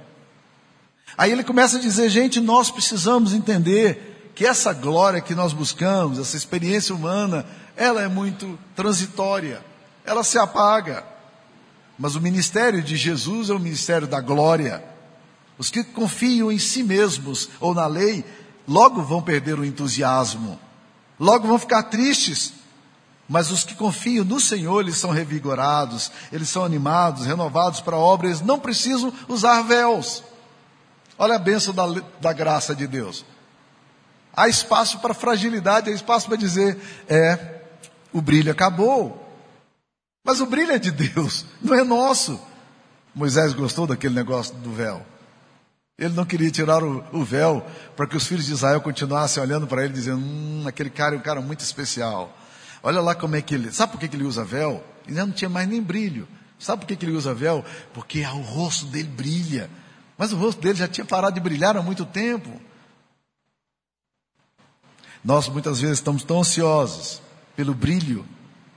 Aí 1.15 1.31
ele 1.31 1.43
começa 1.43 1.77
a 1.77 1.81
dizer: 1.81 2.09
Gente, 2.09 2.39
nós 2.39 2.71
precisamos 2.71 3.33
entender 3.33 4.10
que 4.33 4.45
essa 4.45 4.73
glória 4.73 5.21
que 5.21 5.35
nós 5.35 5.53
buscamos, 5.53 6.19
essa 6.19 6.37
experiência 6.37 6.95
humana, 6.95 7.45
ela 7.75 8.01
é 8.01 8.07
muito 8.07 8.57
transitória, 8.75 9.63
ela 10.05 10.23
se 10.23 10.37
apaga. 10.37 11.03
Mas 11.97 12.15
o 12.15 12.21
ministério 12.21 12.81
de 12.81 12.95
Jesus 12.95 13.49
é 13.49 13.53
o 13.53 13.59
ministério 13.59 14.07
da 14.07 14.19
glória. 14.19 14.83
Os 15.57 15.69
que 15.69 15.83
confiam 15.83 16.51
em 16.51 16.57
si 16.57 16.81
mesmos 16.81 17.49
ou 17.59 17.73
na 17.73 17.85
lei, 17.85 18.25
logo 18.67 19.03
vão 19.03 19.21
perder 19.21 19.59
o 19.59 19.65
entusiasmo, 19.65 20.59
logo 21.19 21.47
vão 21.47 21.59
ficar 21.59 21.83
tristes. 21.83 22.53
Mas 23.29 23.49
os 23.49 23.63
que 23.63 23.75
confiam 23.75 24.25
no 24.25 24.39
Senhor, 24.39 24.81
eles 24.81 24.97
são 24.97 25.11
revigorados, 25.11 26.11
eles 26.33 26.49
são 26.49 26.65
animados, 26.65 27.25
renovados 27.25 27.79
para 27.79 27.95
a 27.95 27.99
obra, 27.99 28.27
eles 28.27 28.41
não 28.41 28.59
precisam 28.59 29.13
usar 29.27 29.61
véus. 29.61 30.23
Olha 31.17 31.35
a 31.35 31.39
bênção 31.39 31.73
da, 31.73 31.85
da 32.19 32.33
graça 32.33 32.75
de 32.75 32.87
Deus. 32.87 33.23
Há 34.35 34.47
espaço 34.47 34.99
para 34.99 35.13
fragilidade, 35.13 35.89
há 35.89 35.93
espaço 35.93 36.27
para 36.27 36.37
dizer: 36.37 36.77
é, 37.07 37.61
o 38.13 38.21
brilho 38.21 38.51
acabou. 38.51 39.17
Mas 40.23 40.39
o 40.39 40.45
brilho 40.45 40.71
é 40.71 40.79
de 40.79 40.91
Deus, 40.91 41.45
não 41.61 41.75
é 41.75 41.83
nosso. 41.83 42.39
Moisés 43.13 43.53
gostou 43.53 43.85
daquele 43.85 44.15
negócio 44.15 44.55
do 44.55 44.71
véu. 44.71 45.05
Ele 45.97 46.13
não 46.13 46.25
queria 46.25 46.49
tirar 46.49 46.83
o, 46.83 47.03
o 47.11 47.23
véu 47.23 47.65
para 47.95 48.07
que 48.07 48.15
os 48.15 48.25
filhos 48.25 48.45
de 48.45 48.53
Israel 48.53 48.81
continuassem 48.81 49.41
olhando 49.41 49.67
para 49.67 49.83
ele, 49.83 49.93
dizendo: 49.93 50.21
Hum, 50.21 50.63
aquele 50.65 50.89
cara 50.89 51.15
é 51.15 51.17
um 51.17 51.21
cara 51.21 51.41
muito 51.41 51.59
especial. 51.59 52.35
Olha 52.81 53.01
lá 53.01 53.13
como 53.13 53.35
é 53.35 53.41
que 53.41 53.53
ele. 53.53 53.71
Sabe 53.71 53.91
por 53.91 53.99
que, 53.99 54.07
que 54.07 54.15
ele 54.15 54.23
usa 54.23 54.43
véu? 54.43 54.83
Ele 55.07 55.17
não 55.17 55.31
tinha 55.31 55.49
mais 55.49 55.67
nem 55.67 55.81
brilho. 55.81 56.27
Sabe 56.57 56.81
por 56.81 56.87
que, 56.87 56.95
que 56.95 57.05
ele 57.05 57.15
usa 57.15 57.33
véu? 57.33 57.65
Porque 57.93 58.21
o 58.21 58.41
rosto 58.41 58.85
dele 58.85 59.09
brilha. 59.09 59.69
Mas 60.17 60.31
o 60.31 60.37
rosto 60.37 60.61
dele 60.61 60.77
já 60.77 60.87
tinha 60.87 61.05
parado 61.05 61.33
de 61.33 61.41
brilhar 61.41 61.75
há 61.75 61.81
muito 61.81 62.05
tempo. 62.05 62.49
Nós 65.23 65.47
muitas 65.47 65.79
vezes 65.79 65.99
estamos 65.99 66.23
tão 66.23 66.39
ansiosos 66.39 67.21
pelo 67.55 67.73
brilho 67.73 68.25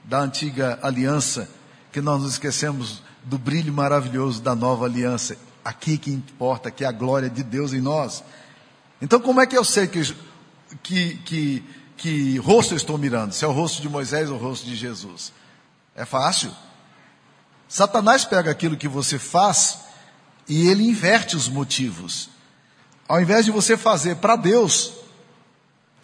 da 0.04 0.20
antiga 0.20 0.78
aliança 0.82 1.48
que 1.90 2.00
nós 2.00 2.20
nos 2.20 2.32
esquecemos 2.32 3.02
do 3.24 3.38
brilho 3.38 3.72
maravilhoso 3.72 4.42
da 4.42 4.54
nova 4.54 4.84
aliança. 4.84 5.36
Aqui 5.64 5.96
que 5.96 6.10
importa, 6.10 6.70
que 6.70 6.84
é 6.84 6.86
a 6.86 6.92
glória 6.92 7.30
de 7.30 7.42
Deus 7.42 7.72
em 7.72 7.80
nós. 7.80 8.22
Então, 9.00 9.18
como 9.18 9.40
é 9.40 9.46
que 9.46 9.56
eu 9.56 9.64
sei 9.64 9.86
que, 9.86 10.14
que, 10.82 11.14
que, 11.24 11.64
que 11.96 12.38
rosto 12.38 12.74
eu 12.74 12.76
estou 12.76 12.98
mirando? 12.98 13.32
Se 13.32 13.44
é 13.44 13.48
o 13.48 13.52
rosto 13.52 13.80
de 13.80 13.88
Moisés 13.88 14.28
ou 14.28 14.36
o 14.36 14.40
rosto 14.40 14.66
de 14.66 14.76
Jesus? 14.76 15.32
É 15.96 16.04
fácil. 16.04 16.50
Satanás 17.66 18.24
pega 18.24 18.50
aquilo 18.50 18.76
que 18.76 18.88
você 18.88 19.18
faz 19.18 19.80
e 20.46 20.68
ele 20.68 20.86
inverte 20.86 21.36
os 21.36 21.48
motivos. 21.48 22.28
Ao 23.08 23.20
invés 23.20 23.46
de 23.46 23.50
você 23.50 23.76
fazer 23.76 24.16
para 24.16 24.36
Deus, 24.36 24.92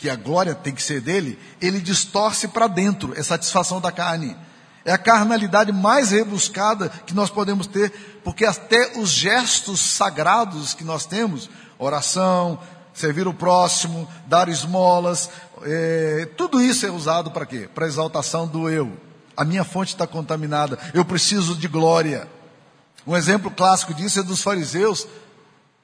que 0.01 0.09
a 0.09 0.17
glória 0.17 0.55
tem 0.55 0.75
que 0.75 0.83
ser 0.83 1.03
dele, 1.03 1.39
ele 1.61 1.79
distorce 1.79 2.49
para 2.49 2.67
dentro, 2.67 3.13
é 3.17 3.23
satisfação 3.23 3.83
da 3.83 3.93
carne. 3.93 4.35
É 4.83 4.93
a 4.93 4.99
carnalidade 4.99 5.73
mais 5.73 6.11
rebuscada 6.11 6.89
que 6.89 7.15
nós 7.15 7.29
podemos 7.29 7.67
ter, 7.67 7.93
porque 8.25 8.47
até 8.47 8.99
os 8.99 9.11
gestos 9.11 9.79
sagrados 9.79 10.73
que 10.73 10.83
nós 10.83 11.05
temos, 11.05 11.51
oração, 11.79 12.59
servir 12.95 13.29
o 13.29 13.35
próximo, 13.35 14.09
dar 14.27 14.49
esmolas, 14.49 15.29
é, 15.63 16.27
tudo 16.35 16.63
isso 16.63 16.87
é 16.87 16.91
usado 16.91 17.31
para 17.31 17.45
quê? 17.45 17.69
Para 17.75 17.87
exaltação 17.87 18.47
do 18.47 18.71
eu. 18.71 18.97
A 19.37 19.45
minha 19.45 19.65
fonte 19.65 19.93
está 19.93 20.07
contaminada, 20.07 20.79
eu 20.95 21.05
preciso 21.05 21.55
de 21.55 21.69
glória. 21.69 22.27
Um 23.07 23.15
exemplo 23.15 23.51
clássico 23.51 23.93
disso 23.93 24.21
é 24.21 24.23
dos 24.23 24.43
fariseus 24.43 25.07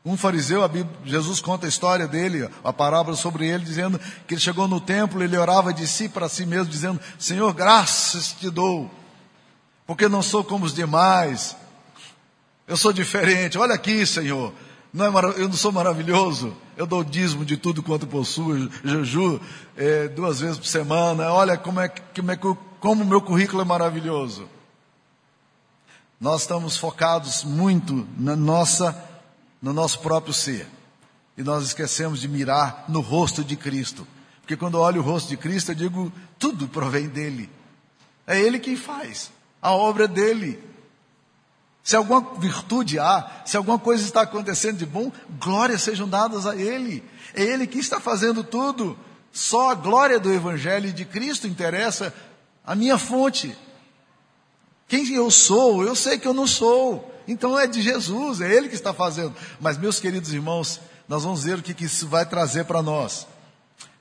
um 0.07 0.17
fariseu, 0.17 0.67
Bíblia, 0.69 0.97
Jesus 1.05 1.41
conta 1.41 1.67
a 1.67 1.69
história 1.69 2.07
dele, 2.07 2.49
a 2.63 2.73
parábola 2.73 3.17
sobre 3.17 3.49
ele, 3.49 3.65
dizendo 3.65 3.99
que 4.25 4.35
ele 4.35 4.41
chegou 4.41 4.69
no 4.69 4.81
templo, 4.81 5.21
ele 5.21 5.37
orava 5.37 5.75
de 5.75 5.85
si 5.85 6.09
para 6.09 6.29
si 6.29 6.47
mesmo, 6.47 6.67
dizendo: 6.67 7.01
Senhor, 7.19 7.53
graças 7.53 8.33
te 8.33 8.49
dou, 8.49 8.89
porque 9.85 10.09
não 10.09 10.23
sou 10.23 10.45
como 10.45 10.65
os 10.65 10.73
demais, 10.73 11.57
eu 12.69 12.77
sou 12.77 12.93
diferente. 12.93 13.59
Olha 13.59 13.75
aqui, 13.75 14.07
Senhor, 14.07 14.53
não 14.93 15.07
é 15.07 15.25
eu 15.39 15.49
não 15.49 15.57
sou 15.57 15.73
maravilhoso, 15.73 16.57
eu 16.77 16.87
dou 16.87 17.03
dízimo 17.03 17.45
de 17.45 17.57
tudo 17.57 17.83
quanto 17.83 18.07
possuo, 18.07 18.71
jeju 18.85 19.41
é, 19.77 20.07
duas 20.07 20.39
vezes 20.39 20.57
por 20.57 20.69
semana. 20.69 21.33
Olha 21.33 21.59
como 21.59 21.81
é, 21.81 21.89
como 21.89 22.31
é 22.31 22.37
como 22.37 23.03
o 23.03 23.07
meu 23.07 23.21
currículo 23.21 23.61
é 23.61 23.65
maravilhoso. 23.65 24.49
Nós 26.21 26.43
estamos 26.43 26.77
focados 26.77 27.43
muito 27.43 28.07
na 28.17 28.37
nossa 28.37 29.16
no 29.61 29.73
nosso 29.73 30.01
próprio 30.01 30.33
ser. 30.33 30.67
E 31.37 31.43
nós 31.43 31.65
esquecemos 31.65 32.21
de 32.21 32.29
mirar 32.29 32.85
no 32.89 33.01
rosto 33.01 33.45
de 33.45 33.57
Cristo. 33.57 34.07
Porque 34.41 34.57
quando 34.57 34.77
eu 34.77 34.81
olho 34.81 35.01
o 35.01 35.05
rosto 35.05 35.29
de 35.29 35.37
Cristo, 35.37 35.73
eu 35.73 35.75
digo, 35.75 36.13
tudo 36.39 36.69
provém 36.69 37.09
dele. 37.09 37.51
É 38.27 38.41
ele 38.41 38.59
quem 38.59 38.77
faz. 38.77 39.31
A 39.61 39.73
obra 39.73 40.05
é 40.05 40.09
dele. 40.09 40.63
Se 41.83 41.95
alguma 41.95 42.35
virtude 42.39 42.99
há, 42.99 43.43
se 43.45 43.57
alguma 43.57 43.79
coisa 43.79 44.05
está 44.05 44.23
acontecendo 44.23 44.79
de 44.79 44.87
bom, 44.87 45.13
glórias 45.39 45.83
sejam 45.83 46.09
dadas 46.09 46.47
a 46.47 46.57
ele. 46.57 47.05
É 47.35 47.43
ele 47.43 47.67
que 47.67 47.79
está 47.79 48.01
fazendo 48.01 48.43
tudo. 48.43 48.99
Só 49.33 49.71
a 49.71 49.75
glória 49.75 50.19
do 50.19 50.33
Evangelho 50.33 50.93
de 50.93 51.05
Cristo 51.05 51.47
interessa 51.47 52.13
a 52.65 52.75
minha 52.75 52.99
fonte. 52.99 53.57
Quem 54.89 55.13
eu 55.13 55.31
sou, 55.31 55.85
eu 55.85 55.95
sei 55.95 56.19
que 56.19 56.27
eu 56.27 56.35
não 56.35 56.47
sou. 56.47 57.13
Então 57.27 57.59
é 57.59 57.67
de 57.67 57.83
Jesus, 57.83 58.41
é 58.41 58.53
Ele 58.53 58.69
que 58.69 58.75
está 58.75 58.93
fazendo. 58.93 59.35
Mas, 59.61 59.79
meus 59.79 59.99
queridos 59.99 60.33
irmãos, 60.33 60.81
nós 61.09 61.25
vamos 61.25 61.45
ver 61.45 61.59
o 61.59 61.63
que, 61.63 61.75
que 61.75 61.85
isso 61.85 62.07
vai 62.07 62.25
trazer 62.27 62.65
para 62.65 62.83
nós. 62.83 63.27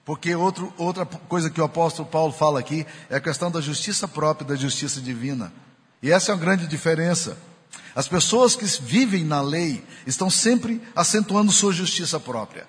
Porque 0.03 0.35
outro, 0.35 0.71
outra 0.77 1.05
coisa 1.05 1.49
que 1.49 1.59
o 1.59 1.63
apóstolo 1.63 2.07
Paulo 2.07 2.31
fala 2.31 2.59
aqui 2.59 2.85
é 3.09 3.15
a 3.15 3.21
questão 3.21 3.49
da 3.49 3.59
justiça 3.59 4.07
própria, 4.07 4.47
da 4.47 4.55
justiça 4.55 5.01
divina. 5.01 5.51
E 6.01 6.11
essa 6.11 6.31
é 6.31 6.35
uma 6.35 6.41
grande 6.41 6.67
diferença. 6.67 7.37
As 7.95 8.07
pessoas 8.07 8.55
que 8.55 8.65
vivem 8.65 9.23
na 9.23 9.41
lei 9.41 9.83
estão 10.05 10.29
sempre 10.29 10.81
acentuando 10.95 11.51
sua 11.51 11.73
justiça 11.73 12.19
própria. 12.19 12.67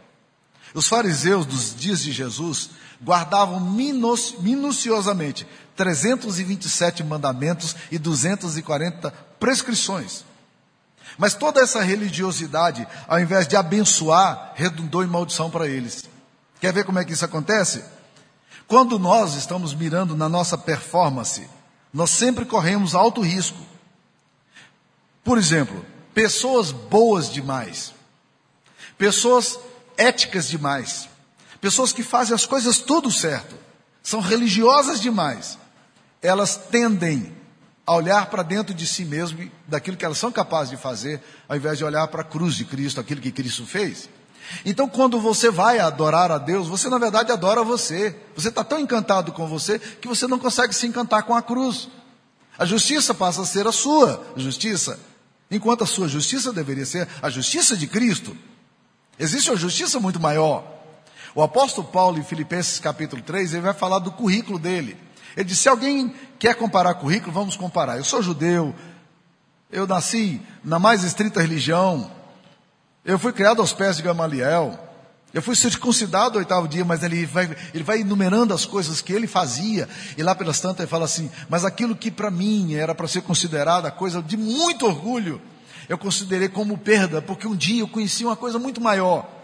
Os 0.73 0.89
fariseus 0.89 1.45
dos 1.45 1.75
dias 1.75 2.01
de 2.03 2.13
Jesus 2.13 2.71
guardavam 3.03 3.61
minuciosamente 4.41 5.47
327 5.75 7.05
mandamentos 7.05 7.77
e 7.91 7.99
240 7.99 9.11
prescrições. 9.39 10.25
Mas 11.19 11.35
toda 11.35 11.61
essa 11.61 11.83
religiosidade, 11.83 12.87
ao 13.09 13.19
invés 13.21 13.47
de 13.49 13.57
abençoar, 13.57 14.53
redundou 14.55 15.03
em 15.03 15.07
maldição 15.07 15.51
para 15.51 15.67
eles. 15.67 16.05
Quer 16.61 16.73
ver 16.73 16.85
como 16.85 16.99
é 16.99 17.05
que 17.05 17.13
isso 17.13 17.25
acontece? 17.25 17.85
Quando 18.67 18.99
nós 18.99 19.35
estamos 19.35 19.75
mirando 19.75 20.17
na 20.17 20.29
nossa 20.29 20.59
performance, 20.59 21.49
nós 21.93 22.11
sempre 22.11 22.45
corremos 22.45 22.95
alto 22.95 23.21
risco. 23.21 23.59
Por 25.23 25.39
exemplo, 25.39 25.85
pessoas 26.13 26.73
boas 26.73 27.31
demais, 27.31 27.93
pessoas 28.99 29.59
éticas 29.97 30.49
demais, 30.49 31.09
pessoas 31.61 31.93
que 31.93 32.03
fazem 32.03 32.35
as 32.35 32.47
coisas 32.47 32.79
tudo 32.79 33.11
certo, 33.11 33.57
são 34.03 34.21
religiosas 34.21 35.01
demais, 35.01 35.59
elas 36.23 36.57
tendem 36.57 37.36
a 37.87 37.95
olhar 37.95 38.27
para 38.27 38.43
dentro 38.43 38.75
de 38.75 38.87
si 38.87 39.05
mesmo, 39.05 39.49
daquilo 39.69 39.97
que 39.97 40.05
elas 40.05 40.19
são 40.19 40.33
capazes 40.33 40.71
de 40.71 40.77
fazer, 40.77 41.23
ao 41.49 41.57
invés 41.57 41.79
de 41.79 41.85
olhar 41.85 42.07
para 42.09 42.23
a 42.23 42.25
cruz 42.25 42.57
de 42.57 42.65
Cristo, 42.65 43.01
aquilo 43.01 43.21
que 43.21 43.31
Cristo 43.31 43.65
fez. 43.65 44.09
Então, 44.65 44.89
quando 44.89 45.21
você 45.21 45.51
vai 45.51 45.79
adorar 45.79 46.31
a 46.31 46.39
Deus, 46.39 46.69
você 46.69 46.89
na 46.89 46.99
verdade 46.99 47.33
adora 47.33 47.63
você. 47.63 48.15
Você 48.35 48.49
está 48.49 48.65
tão 48.65 48.79
encantado 48.79 49.33
com 49.33 49.47
você 49.47 49.79
que 49.79 50.09
você 50.09 50.27
não 50.27 50.39
consegue 50.39 50.75
se 50.75 50.87
encantar 50.87 51.23
com 51.23 51.35
a 51.35 51.43
cruz. 51.43 51.89
A 52.59 52.65
justiça 52.65 53.15
passa 53.15 53.43
a 53.43 53.47
ser 53.47 53.67
a 53.67 53.73
sua 53.73 54.25
justiça, 54.37 54.99
enquanto 55.51 55.85
a 55.85 55.87
sua 55.87 56.09
justiça 56.09 56.53
deveria 56.53 56.87
ser 56.87 57.07
a 57.21 57.29
justiça 57.29 57.77
de 57.77 57.87
Cristo. 57.87 58.37
Existe 59.19 59.51
uma 59.51 59.57
justiça 59.57 60.01
muito 60.01 60.19
maior. 60.19 60.65
O 61.35 61.43
apóstolo 61.43 61.87
Paulo, 61.87 62.19
em 62.19 62.25
Filipenses 62.25 62.81
capítulo 62.81 63.23
3, 63.23 63.53
ele 63.53 63.63
vai 63.63 63.75
falar 63.75 63.99
do 63.99 64.11
currículo 64.11 64.59
dele. 64.59 64.97
Ele 65.37 65.45
disse: 65.45 65.63
se 65.63 65.69
alguém 65.69 66.15
quer 66.39 66.55
comparar 66.55 66.95
currículo, 66.95 67.33
vamos 67.33 67.57
comparar. 67.57 67.97
Eu 67.97 68.05
sou 68.05 68.23
judeu, 68.23 68.75
eu 69.71 69.87
nasci 69.87 70.41
na 70.63 70.79
mais 70.79 71.05
estrita 71.05 71.41
religião, 71.41 72.11
eu 73.05 73.19
fui 73.19 73.33
criado 73.33 73.61
aos 73.61 73.73
pés 73.73 73.97
de 73.97 74.03
Gamaliel, 74.03 74.79
eu 75.33 75.43
fui 75.43 75.55
circuncidado 75.55 76.35
no 76.35 76.39
oitavo 76.39 76.67
dia, 76.67 76.85
mas 76.85 77.03
ele 77.03 77.27
vai, 77.27 77.55
ele 77.75 77.85
vai 77.85 78.01
enumerando 78.01 78.55
as 78.55 78.65
coisas 78.65 79.01
que 79.01 79.13
ele 79.13 79.27
fazia, 79.27 79.89
e 80.17 80.23
lá 80.23 80.35
pelas 80.35 80.61
tantas 80.61 80.81
ele 80.81 80.89
fala 80.89 81.05
assim: 81.05 81.31
mas 81.49 81.65
aquilo 81.65 81.95
que 81.95 82.11
para 82.11 82.31
mim 82.31 82.75
era 82.75 82.95
para 82.95 83.07
ser 83.07 83.23
considerado 83.23 83.87
a 83.87 83.91
coisa 83.91 84.23
de 84.23 84.37
muito 84.37 84.87
orgulho, 84.87 85.41
eu 85.89 85.99
considerei 85.99 86.49
como 86.49 86.79
perda, 86.79 87.21
porque 87.21 87.47
um 87.47 87.55
dia 87.55 87.83
eu 87.83 87.89
conheci 87.89 88.25
uma 88.25 88.37
coisa 88.37 88.59
muito 88.59 88.81
maior 88.81 89.36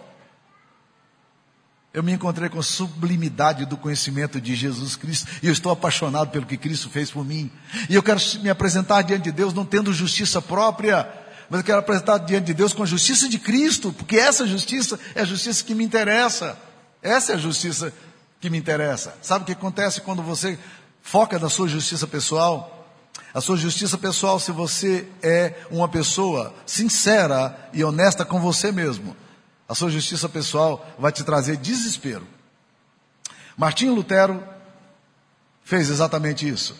eu 1.94 2.02
me 2.02 2.12
encontrei 2.12 2.48
com 2.48 2.58
a 2.58 2.62
sublimidade 2.62 3.66
do 3.66 3.76
conhecimento 3.76 4.40
de 4.40 4.54
Jesus 4.54 4.96
Cristo 4.96 5.28
e 5.42 5.46
eu 5.46 5.52
estou 5.52 5.70
apaixonado 5.70 6.30
pelo 6.30 6.46
que 6.46 6.56
Cristo 6.56 6.88
fez 6.88 7.10
por 7.10 7.24
mim. 7.24 7.50
E 7.88 7.94
eu 7.94 8.02
quero 8.02 8.18
me 8.40 8.48
apresentar 8.48 9.02
diante 9.02 9.24
de 9.24 9.32
Deus 9.32 9.52
não 9.52 9.64
tendo 9.64 9.92
justiça 9.92 10.40
própria, 10.40 11.06
mas 11.50 11.60
eu 11.60 11.64
quero 11.64 11.80
apresentar 11.80 12.16
diante 12.18 12.46
de 12.46 12.54
Deus 12.54 12.72
com 12.72 12.82
a 12.82 12.86
justiça 12.86 13.28
de 13.28 13.38
Cristo, 13.38 13.92
porque 13.92 14.16
essa 14.16 14.46
justiça 14.46 14.98
é 15.14 15.20
a 15.20 15.24
justiça 15.26 15.62
que 15.62 15.74
me 15.74 15.84
interessa. 15.84 16.56
Essa 17.02 17.32
é 17.32 17.34
a 17.34 17.38
justiça 17.38 17.92
que 18.40 18.48
me 18.48 18.56
interessa. 18.56 19.14
Sabe 19.20 19.42
o 19.42 19.46
que 19.46 19.52
acontece 19.52 20.00
quando 20.00 20.22
você 20.22 20.58
foca 21.02 21.38
na 21.38 21.50
sua 21.50 21.68
justiça 21.68 22.06
pessoal? 22.06 22.88
A 23.34 23.40
sua 23.40 23.56
justiça 23.56 23.98
pessoal, 23.98 24.38
se 24.40 24.50
você 24.50 25.06
é 25.22 25.54
uma 25.70 25.88
pessoa 25.88 26.54
sincera 26.64 27.68
e 27.72 27.84
honesta 27.84 28.24
com 28.24 28.40
você 28.40 28.72
mesmo, 28.72 29.14
a 29.68 29.74
sua 29.74 29.90
justiça 29.90 30.28
pessoal 30.28 30.86
vai 30.98 31.12
te 31.12 31.24
trazer 31.24 31.56
desespero. 31.56 32.26
Martinho 33.56 33.94
Lutero 33.94 34.42
fez 35.64 35.90
exatamente 35.90 36.48
isso. 36.48 36.76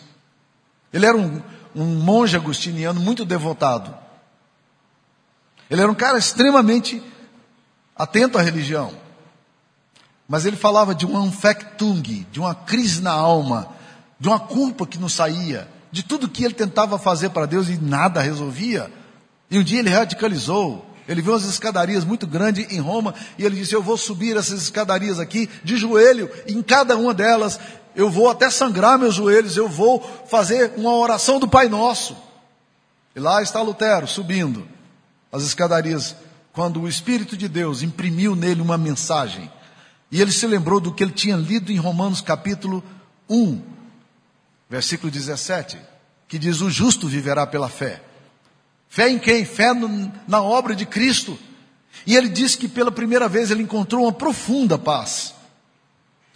Ele 0.91 1.05
era 1.05 1.17
um, 1.17 1.41
um 1.75 1.85
monge 1.85 2.35
agustiniano 2.35 2.99
muito 2.99 3.25
devotado. 3.25 3.95
Ele 5.69 5.81
era 5.81 5.91
um 5.91 5.95
cara 5.95 6.17
extremamente 6.17 7.01
atento 7.95 8.37
à 8.37 8.41
religião. 8.41 8.93
Mas 10.27 10.45
ele 10.45 10.55
falava 10.55 10.93
de 10.93 11.05
um 11.05 11.17
anfectung, 11.17 12.25
de 12.31 12.39
uma 12.39 12.55
crise 12.55 13.01
na 13.01 13.11
alma, 13.11 13.69
de 14.19 14.27
uma 14.27 14.39
culpa 14.39 14.85
que 14.85 14.97
não 14.97 15.09
saía, 15.09 15.67
de 15.91 16.03
tudo 16.03 16.29
que 16.29 16.43
ele 16.43 16.53
tentava 16.53 16.97
fazer 16.97 17.29
para 17.29 17.45
Deus 17.45 17.69
e 17.69 17.77
nada 17.77 18.21
resolvia. 18.21 18.91
E 19.49 19.59
um 19.59 19.63
dia 19.63 19.79
ele 19.79 19.89
radicalizou. 19.89 20.92
Ele 21.07 21.21
viu 21.21 21.33
umas 21.33 21.43
escadarias 21.43 22.05
muito 22.05 22.25
grandes 22.25 22.71
em 22.71 22.79
Roma 22.79 23.13
e 23.37 23.43
ele 23.43 23.57
disse: 23.57 23.73
Eu 23.73 23.83
vou 23.83 23.97
subir 23.97 24.37
essas 24.37 24.61
escadarias 24.61 25.19
aqui 25.19 25.49
de 25.63 25.77
joelho, 25.77 26.29
em 26.47 26.61
cada 26.61 26.95
uma 26.97 27.13
delas 27.13 27.59
eu 27.95 28.09
vou 28.09 28.29
até 28.29 28.49
sangrar 28.49 28.97
meus 28.97 29.15
joelhos, 29.15 29.55
eu 29.55 29.69
vou 29.69 30.01
fazer 30.27 30.73
uma 30.77 30.95
oração 30.95 31.39
do 31.39 31.47
Pai 31.47 31.69
Nosso. 31.69 32.15
E 33.15 33.19
lá 33.19 33.41
está 33.41 33.61
Lutero 33.61 34.07
subindo 34.07 34.67
as 35.31 35.43
escadarias, 35.43 36.15
quando 36.51 36.81
o 36.81 36.87
Espírito 36.87 37.35
de 37.37 37.47
Deus 37.47 37.81
imprimiu 37.81 38.35
nele 38.35 38.61
uma 38.61 38.77
mensagem. 38.77 39.51
E 40.11 40.21
ele 40.21 40.31
se 40.31 40.45
lembrou 40.45 40.79
do 40.79 40.93
que 40.93 41.03
ele 41.03 41.11
tinha 41.11 41.35
lido 41.35 41.71
em 41.71 41.77
Romanos 41.77 42.21
capítulo 42.21 42.83
1, 43.29 43.61
versículo 44.69 45.11
17, 45.11 45.79
que 46.27 46.39
diz: 46.39 46.61
O 46.61 46.69
justo 46.69 47.07
viverá 47.07 47.45
pela 47.45 47.69
fé. 47.69 48.01
Fé 48.93 49.09
em 49.09 49.17
quem? 49.17 49.43
Fé 49.43 49.73
no, 49.73 50.13
na 50.27 50.39
obra 50.43 50.75
de 50.75 50.85
Cristo. 50.85 51.39
E 52.05 52.15
ele 52.15 52.29
disse 52.29 52.55
que 52.55 52.67
pela 52.67 52.91
primeira 52.91 53.27
vez 53.27 53.49
ele 53.49 53.63
encontrou 53.63 54.03
uma 54.03 54.13
profunda 54.13 54.77
paz. 54.77 55.33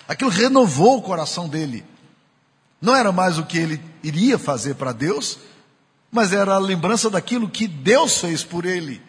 Aquilo 0.07 0.31
renovou 0.31 0.97
o 0.97 1.01
coração 1.03 1.47
dele. 1.47 1.85
Não 2.81 2.95
era 2.95 3.11
mais 3.11 3.37
o 3.37 3.45
que 3.45 3.59
ele 3.59 3.79
iria 4.01 4.39
fazer 4.39 4.73
para 4.73 4.91
Deus, 4.91 5.37
mas 6.11 6.33
era 6.33 6.55
a 6.55 6.57
lembrança 6.57 7.11
daquilo 7.11 7.47
que 7.47 7.67
Deus 7.67 8.17
fez 8.17 8.43
por 8.43 8.65
ele. 8.65 9.03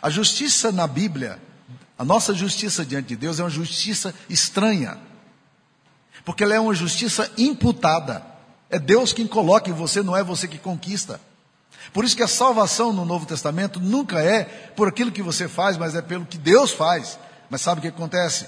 A 0.00 0.08
justiça 0.08 0.72
na 0.72 0.86
Bíblia, 0.86 1.38
a 1.98 2.04
nossa 2.04 2.32
justiça 2.32 2.82
diante 2.82 3.08
de 3.08 3.16
Deus 3.16 3.38
é 3.38 3.42
uma 3.42 3.50
justiça 3.50 4.14
estranha, 4.26 4.96
porque 6.24 6.44
ela 6.44 6.54
é 6.54 6.60
uma 6.60 6.72
justiça 6.72 7.30
imputada. 7.36 8.24
É 8.70 8.78
Deus 8.78 9.12
quem 9.12 9.26
coloca 9.26 9.68
em 9.68 9.74
você, 9.74 10.02
não 10.02 10.16
é 10.16 10.24
você 10.24 10.48
que 10.48 10.56
conquista. 10.56 11.20
Por 11.92 12.04
isso 12.04 12.16
que 12.16 12.22
a 12.22 12.28
salvação 12.28 12.92
no 12.92 13.04
Novo 13.04 13.26
Testamento 13.26 13.80
nunca 13.80 14.20
é 14.20 14.44
por 14.44 14.88
aquilo 14.88 15.12
que 15.12 15.22
você 15.22 15.48
faz, 15.48 15.76
mas 15.76 15.94
é 15.94 16.02
pelo 16.02 16.26
que 16.26 16.38
Deus 16.38 16.70
faz. 16.70 17.18
Mas 17.48 17.60
sabe 17.60 17.78
o 17.78 17.82
que 17.82 17.88
acontece? 17.88 18.46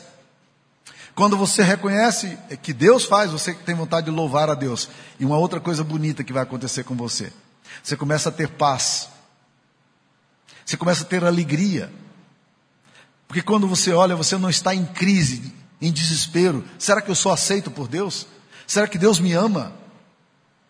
Quando 1.14 1.36
você 1.36 1.62
reconhece 1.62 2.38
que 2.62 2.72
Deus 2.72 3.04
faz, 3.04 3.30
você 3.30 3.52
tem 3.52 3.74
vontade 3.74 4.06
de 4.06 4.10
louvar 4.10 4.48
a 4.50 4.54
Deus. 4.54 4.88
E 5.18 5.24
uma 5.24 5.38
outra 5.38 5.60
coisa 5.60 5.82
bonita 5.82 6.24
que 6.24 6.32
vai 6.32 6.42
acontecer 6.42 6.84
com 6.84 6.94
você. 6.94 7.32
Você 7.82 7.96
começa 7.96 8.28
a 8.28 8.32
ter 8.32 8.48
paz. 8.48 9.08
Você 10.64 10.76
começa 10.76 11.02
a 11.02 11.06
ter 11.06 11.24
alegria. 11.24 11.92
Porque 13.26 13.42
quando 13.42 13.66
você 13.66 13.92
olha, 13.92 14.16
você 14.16 14.36
não 14.36 14.50
está 14.50 14.74
em 14.74 14.84
crise, 14.84 15.54
em 15.80 15.92
desespero. 15.92 16.64
Será 16.78 17.00
que 17.00 17.10
eu 17.10 17.14
sou 17.14 17.32
aceito 17.32 17.70
por 17.70 17.88
Deus? 17.88 18.26
Será 18.66 18.86
que 18.86 18.98
Deus 18.98 19.18
me 19.18 19.32
ama? 19.32 19.72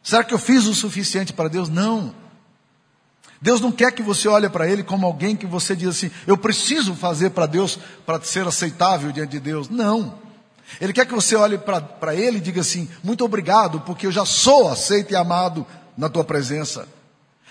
Será 0.02 0.24
que 0.24 0.32
eu 0.32 0.38
fiz 0.38 0.66
o 0.66 0.74
suficiente 0.74 1.32
para 1.32 1.48
Deus? 1.48 1.68
Não. 1.68 2.14
Deus 3.40 3.60
não 3.60 3.72
quer 3.72 3.92
que 3.92 4.02
você 4.02 4.28
olhe 4.28 4.48
para 4.48 4.68
Ele 4.68 4.82
como 4.82 5.06
alguém 5.06 5.34
que 5.34 5.46
você 5.46 5.74
diz 5.74 5.88
assim, 5.88 6.10
eu 6.26 6.36
preciso 6.36 6.94
fazer 6.94 7.30
para 7.30 7.46
Deus 7.46 7.78
para 8.04 8.20
ser 8.20 8.46
aceitável 8.46 9.10
diante 9.10 9.30
de 9.30 9.40
Deus. 9.40 9.68
Não. 9.70 10.18
Ele 10.78 10.92
quer 10.92 11.06
que 11.06 11.14
você 11.14 11.34
olhe 11.34 11.56
para 11.56 12.14
Ele 12.14 12.36
e 12.36 12.40
diga 12.40 12.60
assim, 12.60 12.88
muito 13.02 13.24
obrigado, 13.24 13.80
porque 13.80 14.06
eu 14.06 14.12
já 14.12 14.26
sou 14.26 14.70
aceito 14.70 15.12
e 15.12 15.16
amado 15.16 15.66
na 15.96 16.08
tua 16.08 16.22
presença. 16.22 16.86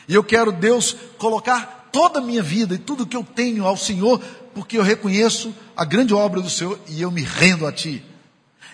E 0.08 0.13
eu 0.13 0.23
quero, 0.23 0.52
Deus, 0.52 0.95
colocar 1.17 1.89
toda 1.91 2.19
a 2.19 2.21
minha 2.21 2.43
vida 2.43 2.75
e 2.75 2.80
tudo 2.80 3.06
que 3.06 3.17
eu 3.17 3.23
tenho 3.23 3.65
ao 3.65 3.75
Senhor, 3.75 4.21
porque 4.54 4.78
eu 4.78 4.84
reconheço 4.84 5.54
a 5.75 5.84
grande 5.84 6.13
obra 6.13 6.39
do 6.39 6.49
Senhor 6.49 6.80
e 6.88 7.02
eu 7.02 7.12
me 7.12 7.23
rendo 7.23 7.65
a 7.65 7.71
Ti. 7.71 8.04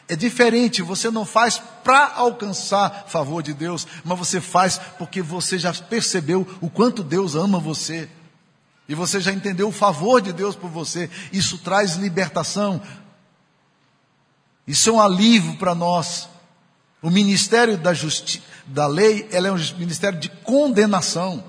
É 0.08 0.16
diferente, 0.16 0.84
você 0.84 1.10
não 1.10 1.26
faz 1.26 1.60
para 1.84 2.14
alcançar 2.14 3.06
favor 3.08 3.42
de 3.42 3.54
Deus, 3.54 3.88
mas 4.04 4.20
você 4.20 4.40
faz 4.40 4.80
porque 5.00 5.22
você 5.22 5.58
já 5.58 5.74
percebeu 5.74 6.48
o 6.62 6.70
quanto 6.70 7.04
Deus 7.04 7.34
ama 7.36 7.60
você. 7.60 8.08
E 8.88 8.94
você 8.94 9.20
já 9.20 9.32
entendeu 9.32 9.68
o 9.68 9.72
favor 9.72 10.22
de 10.22 10.32
Deus 10.32 10.56
por 10.56 10.70
você. 10.70 11.10
Isso 11.34 11.58
traz 11.58 11.96
libertação. 11.96 12.80
Isso 14.68 14.92
é 14.92 14.94
um 14.94 15.02
alívio 15.02 15.58
para 15.58 15.74
nós. 15.74 16.30
O 17.02 17.10
ministério 17.10 17.78
da, 17.78 17.94
justi 17.94 18.44
da 18.68 18.86
lei, 18.86 19.28
ela 19.32 19.48
é 19.48 19.52
um 19.52 19.58
ministério 19.78 20.20
de 20.20 20.30
condenação. 20.30 21.44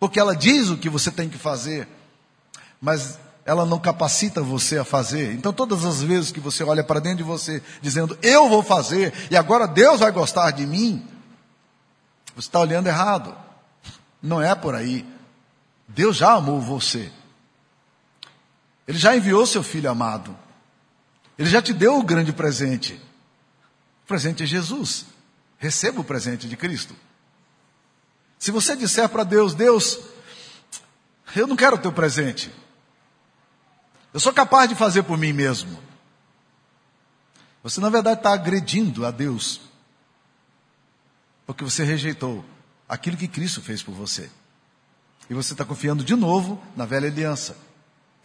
Porque 0.00 0.18
ela 0.18 0.34
diz 0.34 0.70
o 0.70 0.78
que 0.78 0.88
você 0.88 1.10
tem 1.10 1.28
que 1.28 1.36
fazer. 1.36 1.86
Mas 2.80 3.18
ela 3.46 3.64
não 3.64 3.78
capacita 3.78 4.42
você 4.42 4.76
a 4.76 4.84
fazer. 4.84 5.32
Então, 5.32 5.52
todas 5.52 5.84
as 5.84 6.02
vezes 6.02 6.32
que 6.32 6.40
você 6.40 6.64
olha 6.64 6.82
para 6.82 6.98
dentro 6.98 7.18
de 7.18 7.22
você, 7.22 7.62
dizendo, 7.80 8.18
eu 8.20 8.48
vou 8.48 8.60
fazer, 8.60 9.14
e 9.30 9.36
agora 9.36 9.68
Deus 9.68 10.00
vai 10.00 10.10
gostar 10.10 10.50
de 10.50 10.66
mim, 10.66 11.06
você 12.34 12.48
está 12.48 12.58
olhando 12.58 12.88
errado. 12.88 13.34
Não 14.20 14.42
é 14.42 14.52
por 14.52 14.74
aí. 14.74 15.06
Deus 15.86 16.16
já 16.16 16.32
amou 16.32 16.60
você. 16.60 17.10
Ele 18.86 18.98
já 18.98 19.16
enviou 19.16 19.46
seu 19.46 19.62
filho 19.62 19.88
amado. 19.88 20.36
Ele 21.38 21.48
já 21.48 21.62
te 21.62 21.72
deu 21.72 21.98
o 21.98 22.02
grande 22.02 22.32
presente. 22.32 23.00
O 24.04 24.08
presente 24.08 24.42
é 24.42 24.46
Jesus. 24.46 25.06
Receba 25.56 26.00
o 26.00 26.04
presente 26.04 26.48
de 26.48 26.56
Cristo. 26.56 26.96
Se 28.40 28.50
você 28.50 28.74
disser 28.74 29.08
para 29.08 29.22
Deus, 29.22 29.54
Deus, 29.54 30.00
eu 31.36 31.46
não 31.46 31.56
quero 31.56 31.76
o 31.76 31.78
teu 31.78 31.92
presente. 31.92 32.52
Eu 34.16 34.20
sou 34.20 34.32
capaz 34.32 34.66
de 34.66 34.74
fazer 34.74 35.02
por 35.02 35.18
mim 35.18 35.34
mesmo. 35.34 35.78
Você, 37.62 37.82
na 37.82 37.90
verdade, 37.90 38.20
está 38.20 38.32
agredindo 38.32 39.04
a 39.04 39.10
Deus. 39.10 39.60
Porque 41.46 41.62
você 41.62 41.84
rejeitou 41.84 42.42
aquilo 42.88 43.18
que 43.18 43.28
Cristo 43.28 43.60
fez 43.60 43.82
por 43.82 43.94
você. 43.94 44.30
E 45.28 45.34
você 45.34 45.52
está 45.52 45.66
confiando 45.66 46.02
de 46.02 46.16
novo 46.16 46.58
na 46.74 46.86
velha 46.86 47.08
aliança. 47.08 47.58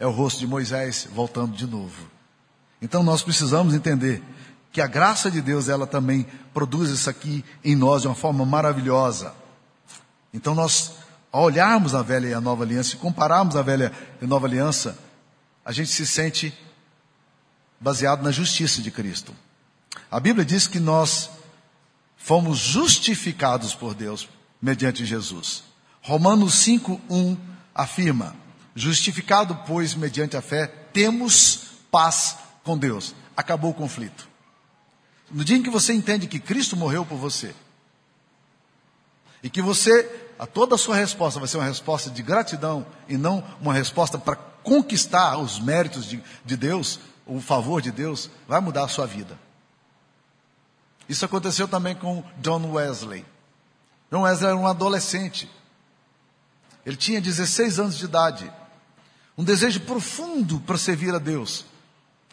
É 0.00 0.06
o 0.06 0.10
rosto 0.10 0.40
de 0.40 0.46
Moisés 0.46 1.06
voltando 1.12 1.54
de 1.54 1.66
novo. 1.66 2.08
Então 2.80 3.02
nós 3.02 3.20
precisamos 3.20 3.74
entender 3.74 4.22
que 4.72 4.80
a 4.80 4.86
graça 4.86 5.30
de 5.30 5.42
Deus, 5.42 5.68
ela 5.68 5.86
também 5.86 6.26
produz 6.54 6.88
isso 6.88 7.10
aqui 7.10 7.44
em 7.62 7.76
nós 7.76 8.00
de 8.00 8.08
uma 8.08 8.14
forma 8.14 8.46
maravilhosa. 8.46 9.34
Então 10.32 10.54
nós, 10.54 10.94
ao 11.30 11.42
olharmos 11.42 11.94
a 11.94 12.00
velha 12.00 12.28
e 12.28 12.32
a 12.32 12.40
nova 12.40 12.64
aliança, 12.64 12.94
e 12.94 12.98
compararmos 12.98 13.56
a 13.56 13.60
velha 13.60 13.92
e 14.22 14.24
a 14.24 14.26
nova 14.26 14.46
aliança, 14.46 14.96
a 15.64 15.72
gente 15.72 15.90
se 15.90 16.06
sente 16.06 16.52
baseado 17.80 18.22
na 18.22 18.30
justiça 18.30 18.80
de 18.80 18.90
Cristo. 18.90 19.34
A 20.10 20.20
Bíblia 20.20 20.44
diz 20.44 20.66
que 20.66 20.80
nós 20.80 21.30
fomos 22.16 22.58
justificados 22.58 23.74
por 23.74 23.94
Deus 23.94 24.28
mediante 24.60 25.04
Jesus. 25.04 25.64
Romanos 26.00 26.54
5:1 26.64 27.36
afirma: 27.74 28.34
Justificado, 28.74 29.54
pois, 29.66 29.94
mediante 29.94 30.36
a 30.36 30.42
fé, 30.42 30.66
temos 30.66 31.72
paz 31.90 32.36
com 32.62 32.78
Deus. 32.78 33.14
Acabou 33.36 33.70
o 33.70 33.74
conflito. 33.74 34.28
No 35.30 35.44
dia 35.44 35.56
em 35.56 35.62
que 35.62 35.70
você 35.70 35.92
entende 35.92 36.26
que 36.26 36.38
Cristo 36.38 36.76
morreu 36.76 37.04
por 37.04 37.16
você, 37.16 37.54
e 39.42 39.50
que 39.50 39.60
você, 39.60 40.08
a 40.38 40.46
toda 40.46 40.76
a 40.76 40.78
sua 40.78 40.94
resposta 40.94 41.40
vai 41.40 41.48
ser 41.48 41.56
uma 41.56 41.66
resposta 41.66 42.10
de 42.10 42.22
gratidão 42.22 42.86
e 43.08 43.16
não 43.16 43.42
uma 43.60 43.74
resposta 43.74 44.18
para 44.18 44.51
conquistar 44.62 45.38
os 45.38 45.60
méritos 45.60 46.06
de, 46.06 46.22
de 46.44 46.56
Deus, 46.56 46.98
o 47.26 47.40
favor 47.40 47.80
de 47.80 47.90
Deus, 47.90 48.30
vai 48.46 48.60
mudar 48.60 48.84
a 48.84 48.88
sua 48.88 49.06
vida. 49.06 49.38
Isso 51.08 51.24
aconteceu 51.24 51.68
também 51.68 51.94
com 51.94 52.24
John 52.38 52.72
Wesley. 52.72 53.24
John 54.10 54.22
Wesley 54.22 54.50
era 54.50 54.56
um 54.56 54.66
adolescente. 54.66 55.50
Ele 56.84 56.96
tinha 56.96 57.20
16 57.20 57.78
anos 57.78 57.98
de 57.98 58.04
idade. 58.04 58.52
Um 59.36 59.44
desejo 59.44 59.80
profundo 59.80 60.60
para 60.60 60.78
servir 60.78 61.14
a 61.14 61.18
Deus. 61.18 61.64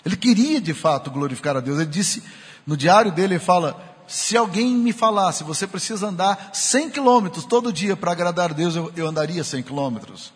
Ele 0.06 0.16
queria 0.16 0.62
de 0.62 0.74
fato 0.74 1.12
glorificar 1.12 1.58
a 1.58 1.60
Deus. 1.60 1.80
Ele 1.80 1.90
disse 1.90 2.24
no 2.66 2.78
diário 2.78 3.12
dele, 3.12 3.36
ele 3.36 3.44
fala: 3.44 3.80
se 4.08 4.36
alguém 4.36 4.74
me 4.76 4.92
falasse, 4.92 5.44
você 5.44 5.68
precisa 5.68 6.08
andar 6.08 6.50
100 6.54 6.90
quilômetros 6.90 7.46
todo 7.46 7.72
dia 7.72 7.96
para 7.96 8.12
agradar 8.12 8.52
a 8.52 8.54
Deus, 8.54 8.76
eu, 8.76 8.92
eu 8.96 9.08
andaria 9.08 9.44
100 9.44 9.64
quilômetros. 9.64 10.34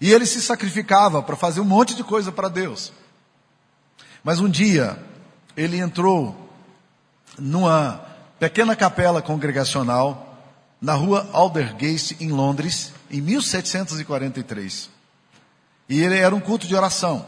E 0.00 0.12
ele 0.12 0.26
se 0.26 0.42
sacrificava 0.42 1.22
para 1.22 1.36
fazer 1.36 1.60
um 1.60 1.64
monte 1.64 1.94
de 1.94 2.04
coisa 2.04 2.30
para 2.30 2.48
Deus. 2.48 2.92
Mas 4.22 4.40
um 4.40 4.48
dia, 4.48 5.02
ele 5.56 5.78
entrou 5.78 6.34
numa 7.38 8.04
pequena 8.38 8.76
capela 8.76 9.22
congregacional 9.22 10.26
na 10.80 10.94
rua 10.94 11.28
Aldergate, 11.32 12.16
em 12.20 12.30
Londres, 12.30 12.92
em 13.10 13.20
1743. 13.20 14.90
E 15.88 16.02
ele 16.02 16.16
era 16.16 16.34
um 16.34 16.40
culto 16.40 16.66
de 16.66 16.74
oração. 16.74 17.26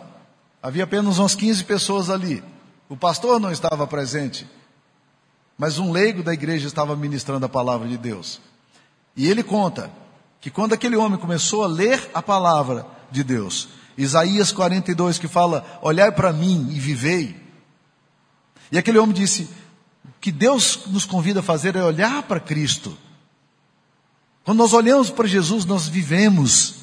Havia 0.62 0.84
apenas 0.84 1.18
umas 1.18 1.34
15 1.34 1.64
pessoas 1.64 2.10
ali. 2.10 2.42
O 2.88 2.96
pastor 2.96 3.38
não 3.38 3.50
estava 3.50 3.86
presente, 3.86 4.48
mas 5.56 5.78
um 5.78 5.92
leigo 5.92 6.22
da 6.22 6.32
igreja 6.32 6.66
estava 6.66 6.96
ministrando 6.96 7.46
a 7.46 7.48
palavra 7.48 7.86
de 7.86 7.96
Deus. 7.96 8.40
E 9.16 9.28
ele 9.28 9.42
conta 9.42 9.90
que 10.40 10.50
quando 10.50 10.72
aquele 10.72 10.96
homem 10.96 11.18
começou 11.18 11.64
a 11.64 11.66
ler 11.66 12.10
a 12.14 12.22
palavra 12.22 12.86
de 13.10 13.24
Deus, 13.24 13.68
Isaías 13.96 14.52
42 14.52 15.18
que 15.18 15.28
fala: 15.28 15.78
"Olhai 15.82 16.12
para 16.12 16.32
mim 16.32 16.68
e 16.70 16.78
vivei". 16.78 17.36
E 18.70 18.78
aquele 18.78 18.98
homem 18.98 19.14
disse: 19.14 19.42
"O 20.04 20.20
que 20.20 20.30
Deus 20.30 20.86
nos 20.86 21.04
convida 21.04 21.40
a 21.40 21.42
fazer 21.42 21.74
é 21.76 21.82
olhar 21.82 22.22
para 22.24 22.40
Cristo. 22.40 22.96
Quando 24.44 24.58
nós 24.58 24.72
olhamos 24.72 25.10
para 25.10 25.28
Jesus, 25.28 25.64
nós 25.66 25.88
vivemos. 25.88 26.76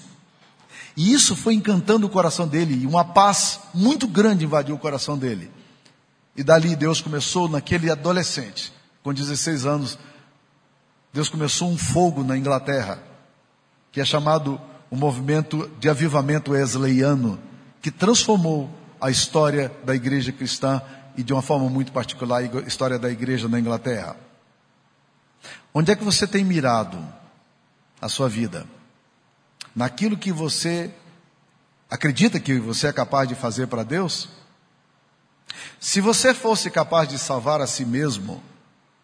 E 0.95 1.11
isso 1.11 1.35
foi 1.35 1.55
encantando 1.55 2.05
o 2.05 2.09
coração 2.09 2.47
dele, 2.47 2.83
e 2.83 2.85
uma 2.85 3.03
paz 3.03 3.59
muito 3.73 4.07
grande 4.07 4.45
invadiu 4.45 4.75
o 4.75 4.79
coração 4.79 5.17
dele. 5.17 5.51
E 6.35 6.43
dali 6.43 6.75
Deus 6.75 7.01
começou, 7.01 7.49
naquele 7.49 7.89
adolescente, 7.89 8.71
com 9.03 9.13
16 9.13 9.65
anos, 9.65 9.97
Deus 11.11 11.27
começou 11.27 11.69
um 11.69 11.77
fogo 11.77 12.23
na 12.23 12.37
Inglaterra, 12.37 13.01
que 13.95 14.01
é 14.01 14.03
chamado 14.03 14.59
o 14.91 14.95
movimento 14.97 15.71
de 15.79 15.87
avivamento 15.87 16.51
wesleyano, 16.51 17.39
que 17.81 17.89
transformou 17.89 18.69
a 18.99 19.09
história 19.09 19.71
da 19.85 19.95
igreja 19.95 20.33
cristã 20.33 20.81
e 21.15 21.23
de 21.23 21.31
uma 21.31 21.41
forma 21.41 21.69
muito 21.69 21.93
particular 21.93 22.43
a 22.43 22.67
história 22.67 22.99
da 22.99 23.09
igreja 23.09 23.47
na 23.47 23.57
Inglaterra. 23.57 24.17
Onde 25.73 25.93
é 25.93 25.95
que 25.95 26.03
você 26.03 26.27
tem 26.27 26.43
mirado 26.43 27.01
a 28.01 28.09
sua 28.09 28.27
vida? 28.27 28.67
Naquilo 29.73 30.17
que 30.17 30.33
você 30.33 30.93
acredita 31.89 32.37
que 32.37 32.59
você 32.59 32.87
é 32.87 32.91
capaz 32.91 33.29
de 33.29 33.35
fazer 33.35 33.67
para 33.67 33.83
Deus? 33.83 34.27
Se 35.79 36.01
você 36.01 36.33
fosse 36.33 36.69
capaz 36.69 37.07
de 37.07 37.17
salvar 37.17 37.61
a 37.61 37.67
si 37.67 37.85
mesmo, 37.85 38.43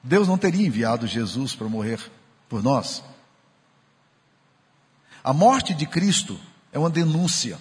Deus 0.04 0.28
não 0.28 0.38
teria 0.38 0.68
enviado 0.68 1.08
Jesus 1.08 1.56
para 1.56 1.70
morrer 1.70 2.02
por 2.50 2.62
nós. 2.62 3.02
A 5.24 5.34
morte 5.34 5.74
de 5.74 5.86
Cristo 5.86 6.40
é 6.72 6.80
uma 6.80 6.90
denúncia. 6.90 7.60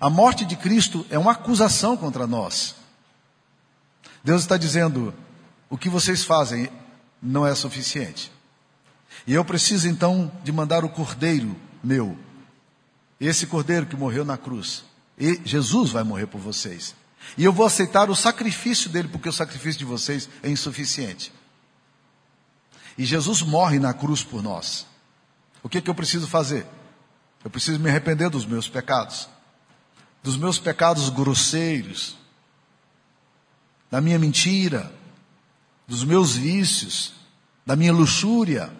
A 0.00 0.08
morte 0.08 0.44
de 0.44 0.56
Cristo 0.56 1.04
é 1.10 1.18
uma 1.18 1.32
acusação 1.32 1.96
contra 1.96 2.26
nós. 2.26 2.76
Deus 4.22 4.42
está 4.42 4.56
dizendo: 4.56 5.12
o 5.68 5.76
que 5.76 5.88
vocês 5.88 6.24
fazem 6.24 6.70
não 7.20 7.46
é 7.46 7.54
suficiente. 7.54 8.30
E 9.26 9.34
eu 9.34 9.44
preciso 9.44 9.88
então 9.88 10.30
de 10.44 10.52
mandar 10.52 10.84
o 10.84 10.88
cordeiro 10.88 11.56
meu, 11.82 12.16
esse 13.20 13.46
cordeiro 13.46 13.86
que 13.86 13.96
morreu 13.96 14.24
na 14.24 14.36
cruz, 14.36 14.84
e 15.18 15.40
Jesus 15.44 15.90
vai 15.90 16.04
morrer 16.04 16.26
por 16.26 16.40
vocês. 16.40 16.94
E 17.36 17.44
eu 17.44 17.52
vou 17.52 17.66
aceitar 17.66 18.08
o 18.08 18.16
sacrifício 18.16 18.88
dele, 18.88 19.08
porque 19.08 19.28
o 19.28 19.32
sacrifício 19.32 19.78
de 19.78 19.84
vocês 19.84 20.28
é 20.42 20.48
insuficiente. 20.48 21.32
E 22.96 23.04
Jesus 23.04 23.42
morre 23.42 23.78
na 23.78 23.92
cruz 23.92 24.22
por 24.22 24.42
nós. 24.42 24.86
O 25.68 25.70
que, 25.70 25.82
que 25.82 25.90
eu 25.90 25.94
preciso 25.94 26.26
fazer? 26.26 26.66
Eu 27.44 27.50
preciso 27.50 27.78
me 27.78 27.90
arrepender 27.90 28.30
dos 28.30 28.46
meus 28.46 28.66
pecados, 28.66 29.28
dos 30.22 30.34
meus 30.34 30.58
pecados 30.58 31.10
grosseiros, 31.10 32.16
da 33.90 34.00
minha 34.00 34.18
mentira, 34.18 34.90
dos 35.86 36.04
meus 36.04 36.34
vícios, 36.34 37.12
da 37.66 37.76
minha 37.76 37.92
luxúria, 37.92 38.72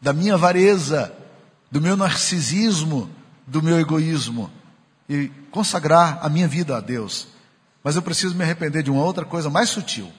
da 0.00 0.12
minha 0.12 0.34
avareza, 0.34 1.16
do 1.70 1.80
meu 1.80 1.96
narcisismo, 1.96 3.08
do 3.46 3.62
meu 3.62 3.78
egoísmo. 3.78 4.50
E 5.08 5.28
consagrar 5.52 6.18
a 6.26 6.28
minha 6.28 6.48
vida 6.48 6.76
a 6.76 6.80
Deus. 6.80 7.28
Mas 7.84 7.94
eu 7.94 8.02
preciso 8.02 8.34
me 8.34 8.42
arrepender 8.42 8.82
de 8.82 8.90
uma 8.90 9.04
outra 9.04 9.24
coisa 9.24 9.48
mais 9.48 9.70
sutil. 9.70 10.12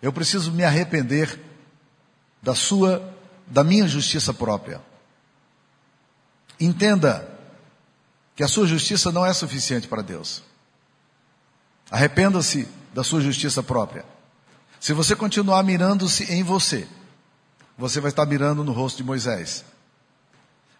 Eu 0.00 0.10
preciso 0.10 0.50
me 0.52 0.64
arrepender 0.64 1.38
da 2.42 2.54
sua, 2.54 3.14
da 3.46 3.62
minha 3.62 3.86
justiça 3.86 4.34
própria. 4.34 4.80
Entenda 6.58 7.28
que 8.34 8.42
a 8.42 8.48
sua 8.48 8.66
justiça 8.66 9.12
não 9.12 9.24
é 9.24 9.32
suficiente 9.32 9.86
para 9.86 10.02
Deus. 10.02 10.42
Arrependa-se 11.90 12.68
da 12.92 13.04
sua 13.04 13.20
justiça 13.20 13.62
própria. 13.62 14.04
Se 14.80 14.92
você 14.92 15.14
continuar 15.14 15.62
mirando-se 15.62 16.24
em 16.32 16.42
você, 16.42 16.88
você 17.78 18.00
vai 18.00 18.10
estar 18.10 18.26
mirando 18.26 18.64
no 18.64 18.72
rosto 18.72 18.98
de 18.98 19.04
Moisés. 19.04 19.64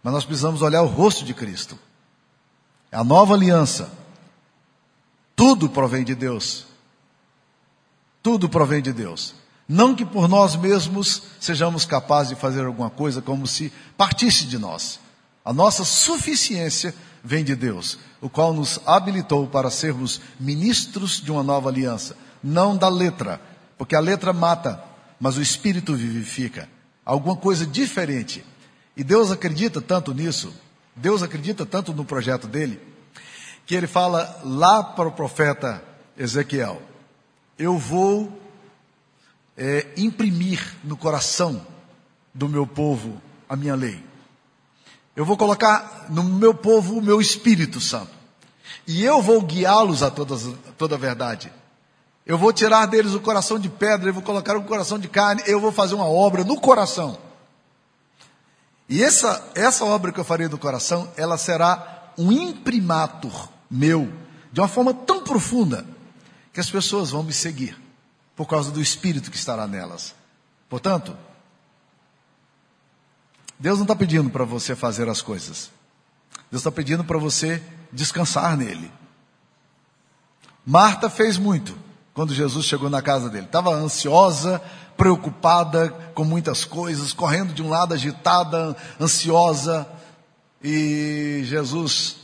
Mas 0.02 0.12
nós 0.12 0.24
precisamos 0.24 0.62
olhar 0.62 0.82
o 0.82 0.86
rosto 0.86 1.24
de 1.24 1.34
Cristo. 1.34 1.78
É 2.90 2.96
a 2.96 3.04
nova 3.04 3.34
aliança. 3.34 3.90
Tudo 5.34 5.68
provém 5.68 6.04
de 6.04 6.14
Deus. 6.14 6.66
Tudo 8.22 8.48
provém 8.48 8.82
de 8.82 8.92
Deus. 8.92 9.34
Não 9.68 9.94
que 9.94 10.04
por 10.04 10.28
nós 10.28 10.54
mesmos 10.54 11.22
sejamos 11.40 11.84
capazes 11.84 12.34
de 12.34 12.40
fazer 12.40 12.64
alguma 12.64 12.90
coisa 12.90 13.20
como 13.20 13.46
se 13.46 13.72
partisse 13.96 14.44
de 14.44 14.58
nós. 14.58 15.00
A 15.44 15.52
nossa 15.52 15.84
suficiência 15.84 16.94
vem 17.22 17.44
de 17.44 17.56
Deus, 17.56 17.98
o 18.20 18.28
qual 18.28 18.52
nos 18.52 18.80
habilitou 18.86 19.46
para 19.46 19.70
sermos 19.70 20.20
ministros 20.38 21.20
de 21.20 21.32
uma 21.32 21.42
nova 21.42 21.68
aliança. 21.68 22.16
Não 22.42 22.76
da 22.76 22.88
letra, 22.88 23.40
porque 23.76 23.96
a 23.96 24.00
letra 24.00 24.32
mata, 24.32 24.82
mas 25.20 25.36
o 25.36 25.42
espírito 25.42 25.94
vivifica. 25.94 26.68
Alguma 27.04 27.36
coisa 27.36 27.66
diferente. 27.66 28.44
E 28.96 29.02
Deus 29.02 29.30
acredita 29.30 29.80
tanto 29.80 30.14
nisso 30.14 30.52
Deus 30.96 31.22
acredita 31.22 31.66
tanto 31.66 31.92
no 31.92 32.06
projeto 32.06 32.46
dele, 32.46 32.80
que 33.66 33.74
ele 33.74 33.86
fala 33.86 34.40
lá 34.42 34.82
para 34.82 35.08
o 35.08 35.12
profeta 35.12 35.84
Ezequiel: 36.16 36.80
Eu 37.58 37.76
vou 37.76 38.40
é, 39.56 39.86
imprimir 39.96 40.76
no 40.84 40.96
coração 40.96 41.66
do 42.34 42.48
meu 42.48 42.66
povo 42.66 43.20
a 43.48 43.56
minha 43.56 43.74
lei. 43.74 44.04
Eu 45.14 45.24
vou 45.24 45.36
colocar 45.36 46.06
no 46.10 46.22
meu 46.22 46.52
povo 46.52 46.98
o 46.98 47.02
meu 47.02 47.20
Espírito 47.20 47.80
Santo. 47.80 48.10
E 48.86 49.02
eu 49.02 49.22
vou 49.22 49.40
guiá-los 49.40 50.02
a 50.02 50.10
todas, 50.10 50.46
toda 50.76 50.94
a 50.94 50.98
verdade. 50.98 51.50
Eu 52.26 52.36
vou 52.36 52.52
tirar 52.52 52.86
deles 52.86 53.14
o 53.14 53.20
coração 53.20 53.58
de 53.58 53.68
pedra, 53.68 54.10
eu 54.10 54.14
vou 54.14 54.22
colocar 54.22 54.56
um 54.56 54.62
coração 54.62 54.98
de 54.98 55.08
carne, 55.08 55.42
eu 55.46 55.60
vou 55.60 55.72
fazer 55.72 55.94
uma 55.94 56.06
obra 56.08 56.44
no 56.44 56.60
coração. 56.60 57.18
E 58.88 59.02
essa, 59.02 59.48
essa 59.54 59.84
obra 59.84 60.12
que 60.12 60.20
eu 60.20 60.24
farei 60.24 60.48
do 60.48 60.58
coração, 60.58 61.10
ela 61.16 61.38
será 61.38 62.12
um 62.18 62.30
imprimatur 62.30 63.48
meu, 63.70 64.12
de 64.52 64.60
uma 64.60 64.68
forma 64.68 64.92
tão 64.92 65.22
profunda, 65.22 65.86
que 66.52 66.60
as 66.60 66.70
pessoas 66.70 67.10
vão 67.10 67.22
me 67.22 67.32
seguir, 67.32 67.76
por 68.36 68.46
causa 68.46 68.70
do 68.70 68.80
Espírito 68.80 69.30
que 69.30 69.36
estará 69.36 69.66
nelas. 69.66 70.14
Portanto, 70.68 71.16
Deus 73.58 73.78
não 73.78 73.84
está 73.84 73.96
pedindo 73.96 74.28
para 74.28 74.44
você 74.44 74.76
fazer 74.76 75.08
as 75.08 75.22
coisas. 75.22 75.70
Deus 76.50 76.60
está 76.60 76.70
pedindo 76.70 77.02
para 77.02 77.18
você 77.18 77.62
descansar 77.90 78.56
nele. 78.56 78.92
Marta 80.64 81.08
fez 81.08 81.38
muito 81.38 81.76
quando 82.12 82.34
Jesus 82.34 82.66
chegou 82.66 82.90
na 82.90 83.00
casa 83.00 83.30
dele. 83.30 83.46
Estava 83.46 83.70
ansiosa, 83.70 84.60
preocupada 84.96 85.88
com 86.14 86.24
muitas 86.24 86.64
coisas, 86.64 87.12
correndo 87.12 87.54
de 87.54 87.62
um 87.62 87.70
lado, 87.70 87.94
agitada, 87.94 88.76
ansiosa. 89.00 89.88
E 90.62 91.42
Jesus 91.44 92.16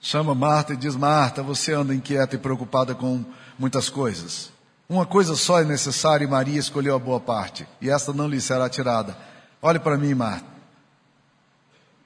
chama 0.00 0.34
Marta 0.34 0.72
e 0.72 0.76
diz: 0.76 0.96
Marta, 0.96 1.42
você 1.42 1.74
anda 1.74 1.94
inquieta 1.94 2.36
e 2.36 2.38
preocupada 2.38 2.94
com 2.94 3.24
muitas 3.58 3.88
coisas. 3.90 4.55
Uma 4.88 5.04
coisa 5.04 5.34
só 5.34 5.60
é 5.60 5.64
necessária 5.64 6.24
e 6.24 6.28
Maria 6.28 6.60
escolheu 6.60 6.94
a 6.94 6.98
boa 6.98 7.18
parte, 7.18 7.66
e 7.80 7.90
esta 7.90 8.12
não 8.12 8.28
lhe 8.28 8.40
será 8.40 8.68
tirada. 8.68 9.16
Olhe 9.60 9.78
para 9.78 9.96
mim, 9.96 10.14
Marta. 10.14 10.46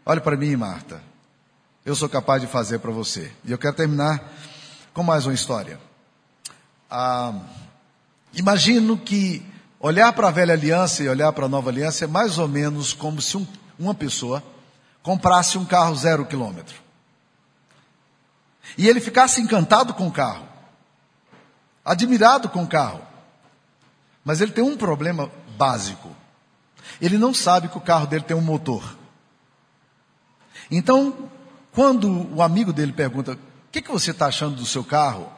Olhe 0.07 0.21
para 0.21 0.37
mim, 0.37 0.57
Marta. 0.57 1.03
Eu 1.85 1.95
sou 1.95 2.09
capaz 2.09 2.41
de 2.41 2.49
fazer 2.49 2.79
para 2.79 2.91
você. 2.91 3.31
E 3.45 3.53
eu 3.53 3.59
quero 3.59 3.77
terminar 3.77 4.33
com 4.93 5.03
mais 5.03 5.27
uma 5.27 5.35
história. 5.35 5.79
Ah, 6.91 7.35
imagino 8.33 8.97
que 8.97 9.45
olhar 9.79 10.13
para 10.13 10.29
a 10.29 10.31
velha 10.31 10.55
aliança 10.55 11.03
e 11.03 11.09
olhar 11.09 11.33
para 11.33 11.47
a 11.47 11.49
nova 11.49 11.71
aliança 11.71 12.05
é 12.05 12.09
mais 12.09 12.39
ou 12.39 12.49
menos 12.49 12.93
como 12.93 13.21
se 13.21 13.37
um, 13.37 13.47
uma 13.79 13.95
pessoa 13.95 14.43
comprasse 15.03 15.57
um 15.57 15.65
carro 15.65 15.95
zero 15.97 16.27
quilômetro. 16.27 16.77
E 18.77 18.89
ele 18.89 19.01
ficasse 19.01 19.41
encantado 19.41 19.95
com 19.95 20.07
o 20.07 20.13
carro, 20.13 20.47
admirado 21.91 22.49
com 22.49 22.63
o 22.63 22.69
carro. 22.69 23.01
Mas 24.25 24.41
ele 24.41 24.53
tem 24.53 24.63
um 24.63 24.77
problema 24.77 25.29
básico. 25.57 26.15
Ele 27.01 27.19
não 27.19 27.35
sabe 27.35 27.69
que 27.69 27.77
o 27.77 27.81
carro 27.81 28.07
dele 28.07 28.23
tem 28.23 28.37
um 28.37 28.41
motor. 28.41 28.97
Então, 30.71 31.29
quando 31.73 32.33
o 32.33 32.43
amigo 32.43 32.73
dele 32.73 32.93
pergunta: 32.93 33.33
O 33.33 33.39
que, 33.73 33.83
que 33.83 33.91
você 33.91 34.13
está 34.13 34.27
achando 34.27 34.55
do 34.55 34.67
seu 34.67 34.85
carro? 34.85 35.33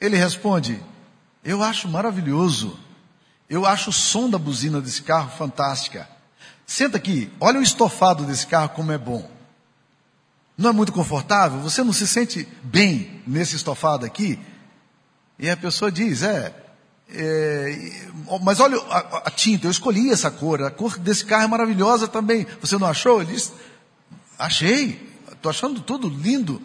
Ele 0.00 0.16
responde: 0.16 0.82
Eu 1.44 1.62
acho 1.62 1.88
maravilhoso. 1.88 2.76
Eu 3.48 3.66
acho 3.66 3.90
o 3.90 3.92
som 3.92 4.28
da 4.28 4.38
buzina 4.38 4.80
desse 4.80 5.02
carro 5.02 5.30
fantástica. 5.30 6.08
Senta 6.66 6.96
aqui, 6.96 7.30
olha 7.38 7.60
o 7.60 7.62
estofado 7.62 8.24
desse 8.24 8.46
carro 8.46 8.70
como 8.70 8.90
é 8.90 8.98
bom. 8.98 9.30
Não 10.56 10.70
é 10.70 10.72
muito 10.72 10.92
confortável? 10.92 11.60
Você 11.60 11.84
não 11.84 11.92
se 11.92 12.08
sente 12.08 12.48
bem 12.62 13.22
nesse 13.26 13.54
estofado 13.54 14.06
aqui? 14.06 14.40
E 15.38 15.50
a 15.50 15.56
pessoa 15.56 15.90
diz: 15.90 16.22
É, 16.22 16.54
é 17.10 18.08
mas 18.42 18.60
olha 18.60 18.78
a, 18.88 19.28
a, 19.28 19.30
tinta, 19.30 19.66
eu 19.66 19.70
escolhi 19.70 20.10
essa 20.10 20.30
cor, 20.30 20.62
a 20.62 20.70
cor 20.70 20.98
desse 20.98 21.24
carro 21.24 21.44
é 21.44 21.48
maravilhosa 21.48 22.08
também. 22.08 22.46
Você 22.60 22.78
não 22.78 22.86
achou? 22.86 23.20
Ele 23.20 23.32
diz: 23.32 23.52
Achei, 24.38 25.14
estou 25.30 25.50
achando 25.50 25.80
tudo 25.80 26.08
lindo. 26.08 26.60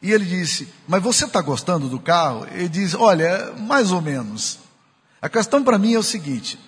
E 0.00 0.12
ele 0.12 0.24
disse: 0.24 0.68
Mas 0.86 1.02
você 1.02 1.24
está 1.24 1.40
gostando 1.40 1.88
do 1.88 1.98
carro? 1.98 2.46
Ele 2.52 2.68
diz: 2.68 2.94
Olha, 2.94 3.52
mais 3.58 3.90
ou 3.90 4.00
menos. 4.00 4.58
A 5.20 5.28
questão 5.28 5.64
para 5.64 5.78
mim 5.78 5.94
é 5.94 5.98
o 5.98 6.02
seguinte: 6.02 6.58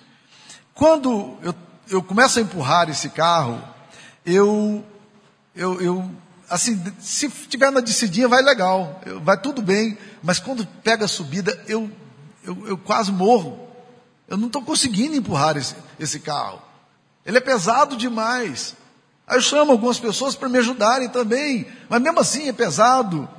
quando 0.73 1.37
eu, 1.41 1.55
eu 1.89 2.03
começo 2.03 2.39
a 2.39 2.41
empurrar 2.41 2.89
esse 2.89 3.09
carro, 3.09 3.61
eu, 4.25 4.83
eu, 5.55 5.81
eu 5.81 6.11
assim, 6.51 6.81
se 6.99 7.29
tiver 7.29 7.71
na 7.71 7.79
descidinha 7.79 8.27
vai 8.27 8.41
legal, 8.41 9.01
vai 9.23 9.39
tudo 9.39 9.61
bem, 9.61 9.97
mas 10.21 10.37
quando 10.37 10.65
pega 10.83 11.05
a 11.05 11.07
subida, 11.07 11.57
eu, 11.65 11.89
eu, 12.43 12.67
eu 12.67 12.77
quase 12.77 13.11
morro. 13.11 13.67
Eu 14.27 14.37
não 14.37 14.47
estou 14.47 14.61
conseguindo 14.61 15.15
empurrar 15.15 15.57
esse, 15.57 15.75
esse 15.97 16.19
carro. 16.19 16.61
Ele 17.25 17.37
é 17.37 17.41
pesado 17.41 17.95
demais. 17.95 18.75
Aí 19.25 19.37
eu 19.37 19.41
chamo 19.41 19.71
algumas 19.71 19.99
pessoas 19.99 20.35
para 20.35 20.49
me 20.49 20.57
ajudarem 20.57 21.07
também, 21.07 21.65
mas 21.87 22.01
mesmo 22.01 22.19
assim 22.19 22.49
é 22.49 22.53
pesado. 22.53 23.29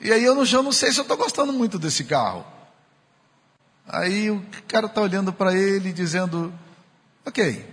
E 0.00 0.12
aí 0.12 0.24
eu 0.24 0.34
não, 0.34 0.44
eu 0.44 0.62
não 0.62 0.72
sei 0.72 0.90
se 0.90 0.98
eu 0.98 1.02
estou 1.02 1.16
gostando 1.16 1.52
muito 1.52 1.78
desse 1.78 2.04
carro. 2.04 2.44
Aí 3.88 4.30
o 4.30 4.44
cara 4.66 4.86
está 4.86 5.00
olhando 5.00 5.32
para 5.32 5.54
ele 5.56 5.92
dizendo, 5.92 6.52
ok. 7.24 7.64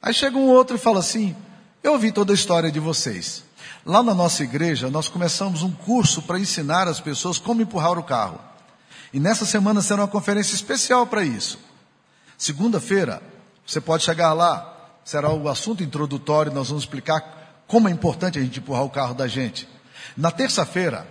Aí 0.00 0.14
chega 0.14 0.38
um 0.38 0.48
outro 0.48 0.76
e 0.76 0.80
fala 0.80 1.00
assim, 1.00 1.36
eu 1.82 1.92
ouvi 1.92 2.12
toda 2.12 2.32
a 2.32 2.34
história 2.34 2.70
de 2.70 2.78
vocês. 2.78 3.44
Lá 3.84 4.02
na 4.02 4.14
nossa 4.14 4.44
igreja, 4.44 4.88
nós 4.88 5.08
começamos 5.08 5.62
um 5.62 5.72
curso 5.72 6.22
para 6.22 6.38
ensinar 6.38 6.86
as 6.86 7.00
pessoas 7.00 7.38
como 7.38 7.62
empurrar 7.62 7.98
o 7.98 8.04
carro. 8.04 8.40
E 9.12 9.18
nessa 9.18 9.44
semana 9.44 9.82
será 9.82 10.02
uma 10.02 10.08
conferência 10.08 10.54
especial 10.54 11.06
para 11.06 11.24
isso. 11.24 11.58
Segunda-feira, 12.38 13.22
você 13.66 13.80
pode 13.80 14.04
chegar 14.04 14.32
lá, 14.32 14.72
será 15.04 15.30
o 15.30 15.48
assunto 15.48 15.82
introdutório, 15.82 16.52
nós 16.52 16.68
vamos 16.68 16.84
explicar 16.84 17.64
como 17.66 17.88
é 17.88 17.90
importante 17.90 18.38
a 18.38 18.42
gente 18.42 18.58
empurrar 18.58 18.84
o 18.84 18.90
carro 18.90 19.14
da 19.14 19.26
gente. 19.26 19.68
Na 20.16 20.30
terça-feira, 20.30 21.06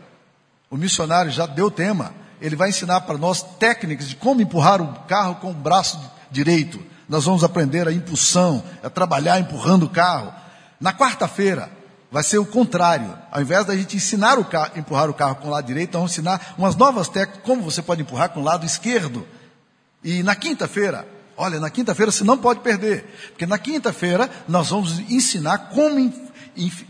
o 0.70 0.78
missionário 0.78 1.32
já 1.32 1.46
deu 1.46 1.70
tema, 1.70 2.14
ele 2.40 2.56
vai 2.56 2.70
ensinar 2.70 3.02
para 3.02 3.18
nós 3.18 3.44
técnicas 3.60 4.08
de 4.10 4.16
como 4.16 4.42
empurrar 4.42 4.82
o 4.82 4.94
carro 5.08 5.36
com 5.36 5.52
o 5.52 5.54
braço 5.54 6.00
direito. 6.32 6.82
Nós 7.08 7.26
vamos 7.26 7.44
aprender 7.44 7.88
a 7.88 7.92
impulsão, 7.92 8.64
a 8.82 8.90
trabalhar 8.90 9.40
empurrando 9.40 9.84
o 9.84 9.90
carro. 9.90 10.34
Na 10.82 10.92
quarta-feira, 10.92 11.72
vai 12.12 12.24
ser 12.24 12.40
o 12.40 12.46
contrário. 12.46 13.18
Ao 13.32 13.42
invés 13.42 13.66
da 13.66 13.76
gente 13.78 13.96
ensinar 13.96 14.38
o 14.38 14.44
carro, 14.44 14.72
empurrar 14.76 15.10
o 15.10 15.14
carro 15.14 15.36
com 15.36 15.48
o 15.48 15.52
lado 15.52 15.66
direito, 15.66 15.94
vamos 15.94 16.12
ensinar 16.12 16.56
umas 16.58 16.76
novas 16.76 17.08
técnicas, 17.08 17.44
como 17.46 17.62
você 17.62 17.82
pode 17.82 18.02
empurrar 18.02 18.30
com 18.30 18.42
o 18.42 18.44
lado 18.44 18.66
esquerdo. 18.66 19.26
E 20.04 20.24
na 20.24 20.36
quinta-feira, 20.36 21.08
Olha, 21.38 21.60
na 21.60 21.72
quinta-feira 21.72 22.12
você 22.12 22.24
não 22.24 22.38
pode 22.38 22.60
perder, 22.60 23.04
porque 23.30 23.48
na 23.48 23.58
quinta-feira 23.58 24.30
nós 24.48 24.70
vamos 24.70 25.00
ensinar 25.10 25.70
como 25.74 26.14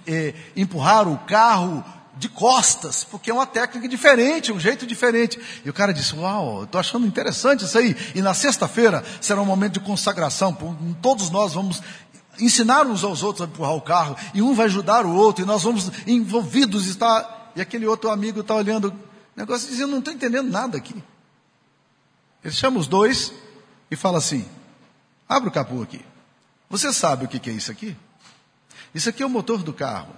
é, 0.06 0.34
empurrar 0.58 1.08
o 1.08 1.18
carro 1.20 1.82
de 2.18 2.28
costas, 2.28 3.06
porque 3.06 3.32
é 3.32 3.34
uma 3.34 3.46
técnica 3.46 3.88
diferente, 3.88 4.52
um 4.52 4.60
jeito 4.60 4.86
diferente. 4.86 5.40
E 5.64 5.70
o 5.70 5.74
cara 5.74 5.94
disse: 5.94 6.16
Uau, 6.16 6.66
estou 6.66 6.80
achando 6.80 7.08
interessante 7.08 7.64
isso 7.64 7.78
aí. 7.78 7.96
E 8.14 8.22
na 8.22 8.34
sexta-feira 8.34 9.04
será 9.22 9.42
um 9.42 9.46
momento 9.46 9.74
de 9.74 9.80
consagração, 9.80 10.54
todos 11.02 11.30
nós 11.30 11.54
vamos 11.54 11.82
ensinar 12.42 12.86
uns 12.86 13.04
aos 13.04 13.24
outros 13.24 13.48
a 13.48 13.50
empurrar 13.50 13.76
o 13.76 13.82
carro, 13.82 14.16
e 14.34 14.42
um 14.42 14.54
vai 14.54 14.66
ajudar 14.66 15.06
o 15.06 15.16
outro, 15.16 15.44
e 15.44 15.48
nós 15.48 15.64
vamos 15.64 15.92
envolvidos 16.08 16.88
estar. 16.88 17.52
E 17.56 17.62
aquele 17.62 17.86
outro 17.86 18.10
amigo 18.10 18.42
está 18.42 18.56
olhando, 18.56 18.90
o 18.90 18.96
negócio 19.36 19.68
dizendo: 19.70 19.92
Não 19.92 20.00
estou 20.00 20.14
entendendo 20.14 20.50
nada 20.50 20.78
aqui. 20.78 20.96
Ele 22.44 22.54
chama 22.54 22.80
os 22.80 22.88
dois 22.88 23.34
e 23.90 23.96
fala 23.96 24.18
assim: 24.18 24.48
abre 25.28 25.50
o 25.50 25.52
capô 25.52 25.82
aqui. 25.82 26.04
Você 26.70 26.92
sabe 26.94 27.26
o 27.26 27.28
que 27.28 27.50
é 27.50 27.54
isso 27.54 27.72
aqui? 27.72 27.96
Isso 28.94 29.10
aqui 29.10 29.22
é 29.22 29.26
o 29.26 29.30
motor 29.30 29.62
do 29.62 29.74
carro. 29.74 30.16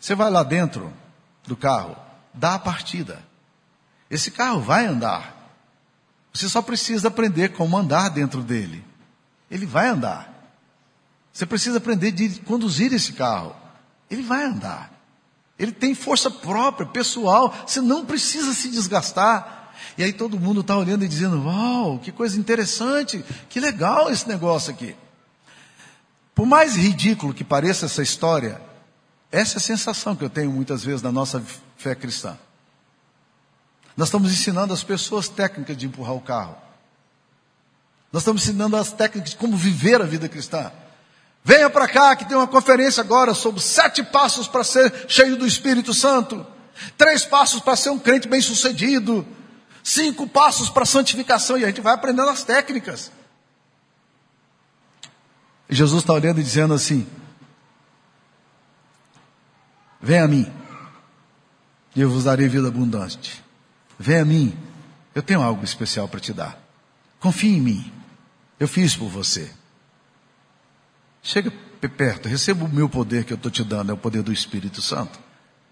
Você 0.00 0.14
vai 0.14 0.30
lá 0.30 0.42
dentro 0.42 0.92
do 1.44 1.56
carro, 1.56 1.96
dá 2.32 2.54
a 2.54 2.58
partida. 2.58 3.22
Esse 4.10 4.30
carro 4.30 4.60
vai 4.60 4.86
andar. 4.86 5.34
Você 6.32 6.48
só 6.48 6.62
precisa 6.62 7.08
aprender 7.08 7.50
como 7.50 7.76
andar 7.76 8.10
dentro 8.10 8.42
dele. 8.42 8.84
Ele 9.50 9.66
vai 9.66 9.88
andar. 9.88 10.32
Você 11.36 11.44
precisa 11.44 11.76
aprender 11.76 12.12
de 12.12 12.40
conduzir 12.40 12.94
esse 12.94 13.12
carro. 13.12 13.54
Ele 14.10 14.22
vai 14.22 14.42
andar. 14.44 14.90
Ele 15.58 15.70
tem 15.70 15.94
força 15.94 16.30
própria, 16.30 16.86
pessoal. 16.86 17.54
Você 17.66 17.78
não 17.82 18.06
precisa 18.06 18.54
se 18.54 18.70
desgastar. 18.70 19.70
E 19.98 20.02
aí 20.02 20.14
todo 20.14 20.40
mundo 20.40 20.62
está 20.62 20.74
olhando 20.74 21.04
e 21.04 21.08
dizendo: 21.08 21.44
Uau, 21.44 21.98
que 21.98 22.10
coisa 22.10 22.40
interessante, 22.40 23.22
que 23.50 23.60
legal 23.60 24.10
esse 24.10 24.26
negócio 24.26 24.72
aqui. 24.72 24.96
Por 26.34 26.46
mais 26.46 26.74
ridículo 26.74 27.34
que 27.34 27.44
pareça 27.44 27.84
essa 27.84 28.02
história, 28.02 28.58
essa 29.30 29.56
é 29.56 29.58
a 29.58 29.60
sensação 29.60 30.16
que 30.16 30.24
eu 30.24 30.30
tenho 30.30 30.50
muitas 30.50 30.82
vezes 30.82 31.02
na 31.02 31.12
nossa 31.12 31.44
fé 31.76 31.94
cristã. 31.94 32.38
Nós 33.94 34.08
estamos 34.08 34.32
ensinando 34.32 34.72
as 34.72 34.82
pessoas 34.82 35.28
técnicas 35.28 35.76
de 35.76 35.84
empurrar 35.84 36.14
o 36.14 36.20
carro. 36.22 36.56
Nós 38.10 38.22
estamos 38.22 38.42
ensinando 38.42 38.74
as 38.74 38.90
técnicas 38.90 39.32
de 39.32 39.36
como 39.36 39.54
viver 39.54 40.00
a 40.00 40.06
vida 40.06 40.30
cristã. 40.30 40.72
Venha 41.46 41.70
para 41.70 41.86
cá 41.86 42.16
que 42.16 42.24
tem 42.24 42.36
uma 42.36 42.48
conferência 42.48 43.00
agora 43.00 43.32
sobre 43.32 43.60
sete 43.60 44.02
passos 44.02 44.48
para 44.48 44.64
ser 44.64 44.92
cheio 45.06 45.36
do 45.36 45.46
Espírito 45.46 45.94
Santo. 45.94 46.44
Três 46.98 47.24
passos 47.24 47.60
para 47.60 47.76
ser 47.76 47.90
um 47.90 48.00
crente 48.00 48.26
bem 48.26 48.40
sucedido. 48.40 49.24
Cinco 49.80 50.26
passos 50.26 50.68
para 50.68 50.84
santificação. 50.84 51.56
E 51.56 51.62
a 51.62 51.68
gente 51.68 51.80
vai 51.80 51.94
aprendendo 51.94 52.28
as 52.30 52.42
técnicas. 52.42 53.12
E 55.68 55.74
Jesus 55.76 56.02
está 56.02 56.14
olhando 56.14 56.40
e 56.40 56.42
dizendo 56.42 56.74
assim: 56.74 57.06
Vem 60.02 60.18
a 60.18 60.26
mim, 60.26 60.52
e 61.94 62.00
eu 62.00 62.10
vos 62.10 62.24
darei 62.24 62.48
vida 62.48 62.66
abundante. 62.66 63.40
Vem 63.96 64.18
a 64.18 64.24
mim, 64.24 64.58
eu 65.14 65.22
tenho 65.22 65.40
algo 65.40 65.62
especial 65.62 66.08
para 66.08 66.18
te 66.18 66.32
dar. 66.32 66.58
Confie 67.20 67.56
em 67.56 67.60
mim, 67.60 67.92
eu 68.58 68.66
fiz 68.66 68.96
por 68.96 69.08
você. 69.08 69.48
Chega 71.26 71.50
perto, 71.50 72.28
receba 72.28 72.64
o 72.64 72.68
meu 72.68 72.88
poder 72.88 73.24
que 73.24 73.32
eu 73.32 73.36
estou 73.36 73.50
te 73.50 73.64
dando, 73.64 73.90
é 73.90 73.92
o 73.92 73.96
poder 73.96 74.22
do 74.22 74.32
Espírito 74.32 74.80
Santo. 74.80 75.18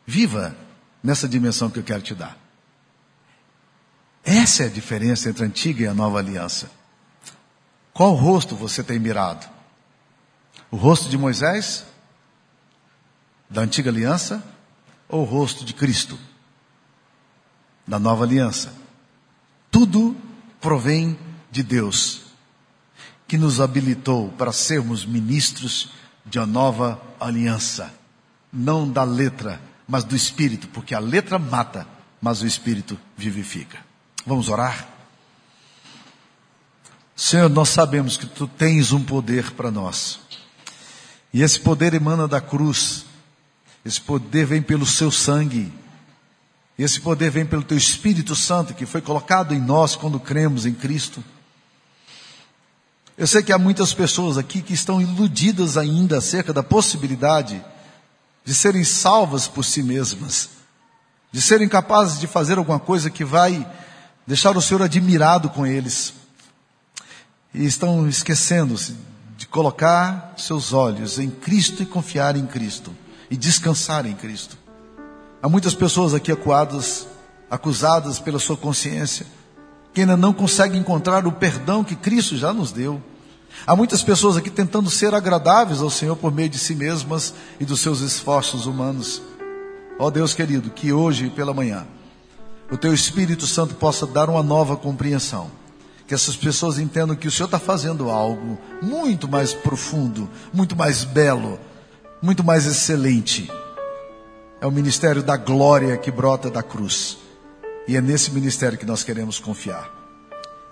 Viva 0.05 0.57
nessa 1.01 1.29
dimensão 1.29 1.71
que 1.71 1.79
eu 1.79 1.85
quero 1.85 2.03
te 2.03 2.13
dar. 2.13 2.37
Essa 4.25 4.65
é 4.65 4.67
a 4.67 4.71
diferença 4.71 5.31
entre 5.31 5.45
a 5.45 5.47
antiga 5.47 5.85
e 5.85 5.87
a 5.87 5.95
nova 5.95 6.19
aliança. 6.19 6.69
Qual 7.93 8.15
rosto 8.15 8.57
você 8.57 8.83
tem 8.83 8.99
mirado? 8.99 9.49
O 10.73 10.77
rosto 10.77 11.09
de 11.09 11.17
Moisés? 11.17 11.85
Da 13.49 13.61
antiga 13.61 13.91
aliança? 13.91 14.43
Ou 15.09 15.21
o 15.21 15.25
rosto 15.25 15.65
de 15.65 15.73
Cristo? 15.73 16.19
Da 17.87 18.01
nova 18.01 18.25
aliança? 18.25 18.75
Tudo 19.71 20.17
provém 20.61 21.17
de 21.49 21.63
Deus, 21.63 22.24
que 23.35 23.39
nos 23.39 23.61
habilitou 23.61 24.29
para 24.39 24.53
sermos 24.53 25.05
ministros 25.05 25.91
de 26.25 26.39
uma 26.39 26.47
nova 26.47 27.03
aliança. 27.19 27.93
Não 28.53 28.89
da 28.89 29.03
letra, 29.03 29.61
mas 29.89 30.05
do 30.05 30.15
Espírito, 30.15 30.69
porque 30.69 30.95
a 30.95 31.01
letra 31.01 31.37
mata, 31.37 31.85
mas 32.23 32.43
o 32.43 32.47
Espírito 32.47 32.97
vivifica. 33.17 33.79
Vamos 34.25 34.49
orar? 34.49 34.87
Senhor, 37.17 37.51
nós 37.51 37.71
sabemos 37.71 38.17
que 38.17 38.25
tu 38.25 38.47
tens 38.47 38.93
um 38.93 39.03
poder 39.03 39.51
para 39.51 39.69
nós. 39.69 40.21
E 41.33 41.43
esse 41.43 41.59
poder 41.59 41.93
emana 41.93 42.29
da 42.29 42.41
cruz. 42.41 43.05
Esse 43.85 44.01
poder 44.01 44.47
vem 44.47 44.63
pelo 44.63 44.87
seu 44.87 45.11
sangue. 45.11 45.73
Esse 46.79 47.01
poder 47.01 47.33
vem 47.33 47.45
pelo 47.45 47.65
teu 47.65 47.77
Espírito 47.77 48.37
Santo 48.37 48.75
que 48.75 48.87
foi 48.87 49.01
colocado 49.01 49.53
em 49.53 49.61
nós 49.61 49.97
quando 49.97 50.21
cremos 50.21 50.67
em 50.67 50.73
Cristo. 50.73 51.21
Eu 53.17 53.29
sei 53.29 53.45
que 53.45 53.53
há 53.53 53.59
muitas 53.59 53.95
pessoas 53.95 54.37
aqui 54.37 54.61
que 54.61 54.75
estão 54.75 55.01
iludidas 55.01 55.77
ainda 55.77 56.19
acerca 56.19 56.53
da 56.53 56.65
possibilidade 56.65 57.65
de 58.45 58.53
serem 58.53 58.83
salvas 58.83 59.47
por 59.47 59.65
si 59.65 59.85
mesmas, 59.85 60.51
de 61.31 61.41
serem 61.41 61.69
capazes 61.69 62.19
de 62.19 62.27
fazer 62.27 62.59
alguma 62.59 62.81
coisa 62.81 63.09
que 63.09 63.25
vai 63.25 63.65
deixar 64.27 64.57
o 64.57 64.61
Senhor 64.61 64.83
admirado 64.83 65.49
com 65.49 65.65
eles. 65.65 66.13
E 67.55 67.65
estão 67.65 68.09
esquecendo-se 68.09 68.97
de 69.37 69.47
colocar 69.47 70.35
seus 70.37 70.73
olhos 70.73 71.21
em 71.21 71.31
Cristo 71.31 71.85
e 71.85 71.87
confiar 71.87 72.35
em 72.35 72.47
Cristo 72.47 72.93
e 73.31 73.37
descansar 73.37 74.07
em 74.07 74.15
Cristo. 74.15 74.59
Há 75.41 75.49
muitas 75.49 75.75
pessoas 75.75 76.15
aqui 76.15 76.33
acuadas, 76.33 77.07
acusadas 77.49 78.19
pela 78.19 78.41
sua 78.41 78.57
consciência, 78.57 79.25
que 79.95 80.01
ainda 80.01 80.17
não 80.17 80.33
conseguem 80.33 80.81
encontrar 80.81 81.27
o 81.27 81.33
perdão 81.33 81.85
que 81.85 81.95
Cristo 81.95 82.37
já 82.37 82.53
nos 82.53 82.73
deu. 82.73 83.01
Há 83.67 83.77
muitas 83.77 84.03
pessoas 84.03 84.37
aqui 84.37 84.51
tentando 84.51 84.91
ser 84.91 85.15
agradáveis 85.15 85.81
ao 85.81 85.89
Senhor 85.89 86.17
por 86.17 86.33
meio 86.33 86.49
de 86.49 86.59
si 86.59 86.75
mesmas 86.75 87.33
e 87.61 87.65
dos 87.65 87.81
seus 87.81 88.01
esforços 88.01 88.67
humanos. 88.67 89.23
Ó 89.99 90.07
oh 90.07 90.11
Deus 90.11 90.35
querido, 90.35 90.71
que 90.71 90.93
hoje 90.93 91.31
pela 91.31 91.55
manhã 91.55 91.87
o 92.71 92.77
Teu 92.77 92.93
Espírito 92.93 93.47
Santo 93.47 93.77
possa 93.77 94.07
dar 94.07 94.29
uma 94.29 94.43
nova 94.43 94.77
compreensão 94.77 95.51
que 96.07 96.15
essas 96.15 96.37
pessoas 96.37 96.79
entendam 96.79 97.17
que 97.17 97.29
o 97.29 97.31
Senhor 97.31 97.47
está 97.47 97.59
fazendo 97.59 98.11
algo 98.11 98.59
muito 98.83 99.27
mais 99.27 99.55
profundo, 99.55 100.29
muito 100.53 100.77
mais 100.77 101.03
belo, 101.03 101.59
muito 102.21 102.45
mais 102.45 102.67
excelente. 102.67 103.51
É 104.61 104.67
o 104.67 104.73
ministério 104.73 105.23
da 105.23 105.37
glória 105.37 105.97
que 105.97 106.11
brota 106.11 106.51
da 106.51 106.63
cruz. 106.63 107.19
E 107.87 107.97
é 107.97 108.01
nesse 108.01 108.31
ministério 108.31 108.79
que 108.79 108.87
nós 108.87 109.05
queremos 109.05 109.39
confiar. 109.39 109.91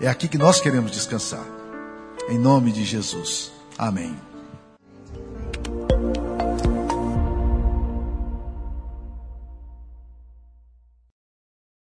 É 0.00 0.08
aqui 0.08 0.28
que 0.28 0.38
nós 0.38 0.60
queremos 0.60 0.90
descansar. 0.90 1.44
Em 2.28 2.38
nome 2.38 2.72
de 2.72 2.84
Jesus. 2.84 3.52
Amém. 3.76 4.31